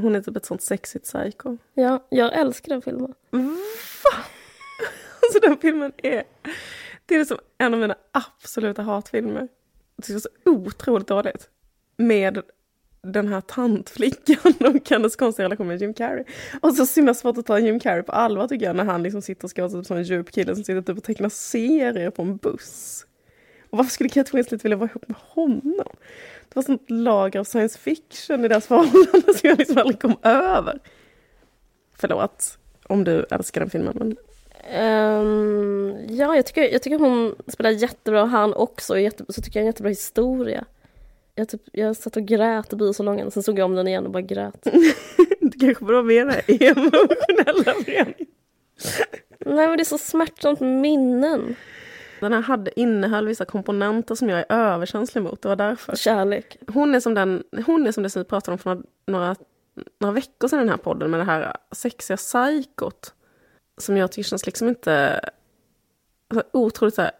Hon 0.00 0.14
är 0.14 0.20
typ 0.20 0.36
ett 0.36 0.44
sånt 0.44 0.62
sexigt 0.62 1.04
psycho. 1.04 1.56
Ja, 1.74 2.06
jag 2.08 2.34
älskar 2.34 2.68
den 2.72 2.82
filmen. 2.82 3.14
Va? 3.30 4.10
Alltså 5.22 5.40
den 5.48 5.58
filmen 5.58 5.92
är... 5.96 6.24
Det 7.06 7.14
är 7.14 7.18
liksom 7.18 7.38
en 7.58 7.74
av 7.74 7.80
mina 7.80 7.96
absoluta 8.12 8.82
hatfilmer. 8.82 9.48
Det 9.96 10.12
är 10.12 10.18
så 10.18 10.28
otroligt 10.44 11.06
dåligt. 11.06 11.48
Med 11.96 12.42
den 13.02 13.28
här 13.28 13.40
tantflickan 13.40 14.54
och 14.60 14.90
hennes 14.90 15.16
konstiga 15.16 15.44
relation 15.44 15.66
med 15.66 15.80
Jim 15.80 15.94
Carrey. 15.94 16.24
Och 16.60 16.74
så 16.74 17.00
himla 17.00 17.14
svårt 17.14 17.38
att 17.38 17.46
ta 17.46 17.58
Jim 17.58 17.80
Carrey 17.80 18.02
på 18.02 18.12
allvar 18.12 18.48
tycker 18.48 18.66
jag 18.66 18.76
när 18.76 18.84
han 18.84 19.02
liksom 19.02 19.22
sitter 19.22 19.44
och 19.44 19.50
ska 19.50 19.62
vara 19.62 19.72
typ 19.72 19.86
som 19.86 19.96
en 19.96 20.02
djup 20.02 20.30
kille 20.30 20.54
som 20.54 20.64
sitter 20.64 20.82
typ 20.82 20.98
och 20.98 21.04
tecknar 21.04 21.28
serier 21.28 22.10
på 22.10 22.22
en 22.22 22.36
buss. 22.36 23.06
Och 23.70 23.78
varför 23.78 23.90
skulle 23.90 24.08
Kate 24.08 24.36
Winslet 24.36 24.64
vilja 24.64 24.76
vara 24.76 24.90
ihop 24.90 25.08
med 25.08 25.16
honom? 25.20 25.88
Det 26.48 26.56
var 26.56 26.62
sånt 26.62 26.90
lager 26.90 27.40
av 27.40 27.44
science 27.44 27.78
fiction 27.78 28.44
i 28.44 28.48
deras 28.48 28.66
förhållande 28.68 29.34
som 29.34 29.48
jag 29.48 29.58
liksom 29.58 29.78
aldrig 29.78 30.00
kom 30.00 30.16
över. 30.22 30.78
Förlåt 31.94 32.58
om 32.88 33.04
du 33.04 33.26
älskar 33.30 33.60
den 33.60 33.70
filmen. 33.70 33.96
Men... 33.98 34.16
Um, 34.74 35.96
ja, 36.08 36.36
jag 36.36 36.46
tycker, 36.46 36.72
jag 36.72 36.82
tycker 36.82 36.98
hon 36.98 37.34
spelar 37.46 37.70
jättebra, 37.70 38.24
han 38.24 38.54
också. 38.54 38.98
Jätte, 38.98 39.24
så 39.28 39.42
tycker 39.42 39.60
jag 39.60 39.62
en 39.62 39.66
jättebra 39.66 39.88
historia. 39.88 40.64
Jag, 41.34 41.48
typ, 41.48 41.62
jag 41.72 41.96
satt 41.96 42.16
och 42.16 42.22
grät 42.26 42.72
i 42.72 42.76
biosången, 42.76 43.30
sen 43.30 43.42
såg 43.42 43.58
jag 43.58 43.64
om 43.64 43.74
den 43.74 43.88
igen 43.88 44.06
och 44.06 44.12
bara 44.12 44.22
grät. 44.22 44.66
du 45.40 45.58
kanske 45.58 45.84
borde 45.84 46.02
vara 46.02 46.24
med 46.24 46.42
i 46.46 46.66
emotionella 46.66 47.74
föreningen. 47.84 48.26
Nej 49.38 49.68
men 49.68 49.76
det 49.76 49.82
är 49.82 49.84
så 49.84 49.98
smärtsamt 49.98 50.60
minnen. 50.60 51.56
Den 52.20 52.32
här 52.32 52.40
hade, 52.40 52.80
innehöll 52.80 53.26
vissa 53.26 53.44
komponenter 53.44 54.14
som 54.14 54.28
jag 54.28 54.38
är 54.38 54.46
överkänslig 54.48 55.22
mot. 55.22 55.42
Det 55.42 55.48
var 55.48 55.56
därför. 55.56 55.96
Kärlek. 55.96 56.56
Hon 56.68 56.94
är 56.94 57.00
som 57.00 57.14
den, 57.14 57.44
hon 57.66 57.86
är 57.86 57.92
som 57.92 58.02
det 58.02 58.10
som 58.10 58.22
vi 58.22 58.28
pratade 58.28 58.52
om 58.52 58.58
för 58.58 58.70
några, 58.70 58.82
några, 59.06 59.36
några 60.00 60.14
veckor 60.14 60.48
sedan 60.48 60.58
i 60.58 60.62
den 60.62 60.68
här 60.68 60.76
podden 60.76 61.10
med 61.10 61.20
det 61.20 61.24
här 61.24 61.56
sexiga 61.72 62.16
psykot. 62.16 63.14
Som 63.76 63.96
jag 63.96 64.12
tycker 64.12 64.28
känns 64.28 64.46
liksom 64.46 64.68
inte... 64.68 65.20
Alltså, 66.28 66.48
otroligt 66.52 66.94
så 66.94 67.02
här, 67.02 67.12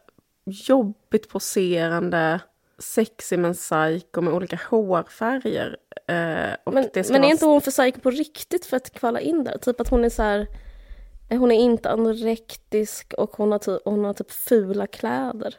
jobbigt 0.45 1.29
poserande, 1.29 2.41
sexig 2.79 3.39
men 3.39 3.55
psycho 3.55 4.21
med 4.21 4.35
olika 4.35 4.61
hårfärger. 4.71 5.77
Eh, 6.09 6.73
men 6.73 6.89
men 7.11 7.25
är 7.25 7.29
inte 7.29 7.47
hon 7.47 7.61
för 7.61 7.71
psycho 7.71 8.01
på 8.01 8.11
riktigt 8.11 8.67
för 8.67 8.77
att 8.77 8.91
kvala 8.91 9.21
in 9.21 9.45
där? 9.45 9.59
Typ 9.59 9.81
att 9.81 9.89
hon 9.89 10.05
är 10.05 10.09
så 10.09 10.23
här 10.23 10.47
hon 11.31 11.53
är 11.53 11.61
inte 11.61 11.91
anorektisk 11.91 13.15
och 13.19 13.37
hon 13.37 13.53
har, 13.53 13.59
typ, 13.59 13.83
hon 13.85 14.05
har 14.05 14.15
typ 14.15 14.31
fula 14.31 14.87
kläder. 14.87 15.55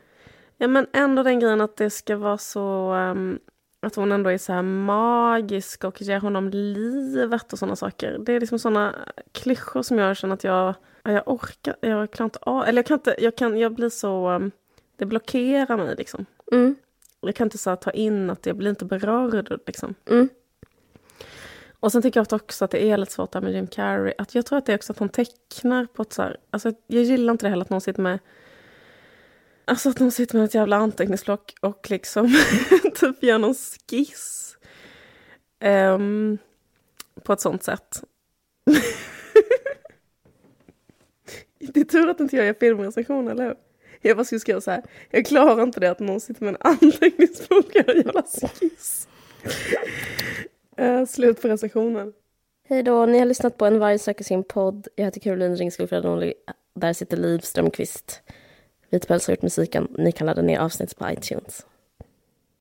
Ja 0.58 0.68
men 0.68 0.88
ändå 0.94 1.24
den 1.24 1.40
grejen 1.40 1.62
att 1.62 1.78
det 1.78 1.90
ska 1.90 2.18
vara 2.18 2.38
så... 2.38 2.94
Um, 2.94 3.40
att 3.88 3.96
hon 3.96 4.12
ändå 4.12 4.30
är 4.30 4.38
så 4.38 4.54
här 4.54 4.62
magisk 4.62 5.84
och 5.84 6.02
ger 6.02 6.20
honom 6.20 6.50
livet 6.50 7.54
och 7.54 7.60
sådana 7.60 7.76
saker. 7.76 8.18
Det 8.20 8.34
är 8.34 8.40
liksom 8.40 8.60
sådana 8.60 8.96
klyschor 9.32 9.82
som 9.82 9.98
jag 9.98 10.18
känner 10.18 10.34
att 10.34 10.44
jag... 10.44 10.74
Jag 11.04 11.24
orkar, 11.26 11.76
jag 11.82 12.12
klarar 12.12 12.26
inte 12.28 12.40
av... 12.42 12.64
Eller 12.64 12.78
jag 12.80 12.86
kan 12.86 12.96
inte, 12.96 13.16
jag 13.18 13.36
kan, 13.36 13.60
jag 13.60 13.74
blir 13.74 13.90
så... 13.90 14.30
Um, 14.30 14.52
det 14.96 15.06
blockerar 15.06 15.78
mig 15.78 15.96
liksom. 15.96 16.26
Mm. 16.52 16.76
Jag 17.22 17.36
kan 17.36 17.46
inte 17.46 17.58
så 17.58 17.76
ta 17.76 17.92
in 17.92 18.30
att 18.30 18.46
jag 18.46 18.56
blir 18.56 18.70
inte 18.70 18.86
berörd 18.86 19.60
liksom. 19.66 19.96
Mm. 20.12 20.30
Och 21.80 21.92
sen 21.92 22.02
tycker 22.02 22.20
jag 22.20 22.34
också 22.34 22.66
att 22.66 22.72
det 22.72 22.84
är 22.84 22.98
lite 22.98 23.12
svårt 23.12 23.32
där 23.32 23.42
med 23.42 23.54
Jim 23.54 23.68
Carrey. 23.68 24.14
Att 24.18 24.36
jag 24.36 24.46
tror 24.46 24.58
att 24.58 24.66
det 24.66 24.74
är 24.74 24.78
också 24.78 24.92
att 24.92 25.00
hon 25.00 25.10
tecknar 25.10 25.86
på 25.86 26.02
ett 26.02 26.14
så 26.14 26.22
här, 26.22 26.38
alltså 26.50 26.74
Jag 26.88 27.04
gillar 27.04 27.32
inte 27.32 27.46
det 27.46 27.50
heller 27.50 27.62
att 27.62 27.70
någon 27.70 27.82
sitter 27.82 28.02
med 28.02 28.20
Alltså 29.70 29.90
att 29.90 30.00
någon 30.00 30.12
sitter 30.12 30.36
med 30.38 30.46
ett 30.46 30.54
jävla 30.54 30.76
anteckningsblock 30.76 31.54
och 31.62 31.88
liksom 31.90 32.28
typ 32.96 33.24
gör 33.24 33.38
någon 33.38 33.56
skiss. 33.56 34.58
Um, 35.64 36.38
på 37.24 37.34
ett 37.34 37.42
sånt 37.42 37.64
sätt. 37.64 38.04
det 41.60 41.80
är 41.80 41.84
tur 41.84 42.10
att 42.10 42.20
inte 42.20 42.36
jag 42.36 42.46
gör 42.46 42.54
filmrecensioner 42.54 43.32
eller 43.32 43.44
hur? 43.44 43.56
Jag 44.02 44.18
bara 44.18 44.24
skulle 44.24 44.40
skriva 44.40 44.62
så 44.62 44.72
här. 44.72 44.84
Jag 45.10 45.26
klarar 45.26 45.64
inte 45.64 45.80
det 45.80 45.92
att 45.92 46.00
någon 46.00 46.20
sitter 46.20 46.44
med 46.46 46.56
en 46.56 46.62
anteckningsbok 46.62 47.66
och 47.66 47.76
gör 47.76 47.90
en 47.90 47.98
jävla 47.98 48.24
skiss. 48.24 49.08
Uh, 50.82 51.06
slut 51.08 51.42
på 51.42 51.48
recensionen. 51.48 52.14
Hej 52.70 52.84
då, 52.84 53.06
ni 53.06 53.20
har 53.20 53.26
lyssnat 53.26 53.58
på 53.58 53.66
En 53.66 53.80
varg 53.80 54.00
söker 54.00 54.24
sin 54.24 54.44
podd. 54.44 54.88
Jag 54.96 55.06
heter 55.06 55.20
Caroline 55.20 55.56
Ringskog 55.56 55.90
Fredonli. 55.90 56.34
Där 56.76 56.94
sitter 56.94 57.18
Liv 57.18 57.40
Strömqvist. 57.40 58.22
Vitpäls 58.90 59.28
har 59.28 59.32
gjort 59.32 59.42
musiken. 59.42 59.88
Ni 59.98 60.12
kan 60.12 60.28
ladda 60.28 60.42
ner 60.42 60.60
avsnitt 60.60 60.98
på 60.98 61.12
iTunes. 61.12 61.66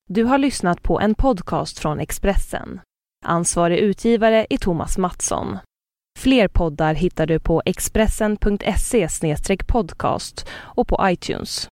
Du 0.09 0.25
har 0.25 0.39
lyssnat 0.39 0.83
på 0.83 1.01
en 1.01 1.15
podcast 1.15 1.79
från 1.79 2.01
Expressen. 2.01 2.81
Ansvarig 3.25 3.79
utgivare 3.79 4.47
är 4.51 4.59
Thomas 4.59 4.99
Mattsson. 4.99 5.59
Fler 6.19 6.49
poddar 6.49 6.95
hittar 6.95 7.27
du 7.27 7.41
på 7.41 7.63
expressen.se 7.65 9.09
podcast 9.67 10.49
och 10.53 10.89
på 10.89 10.99
iTunes. 11.03 11.69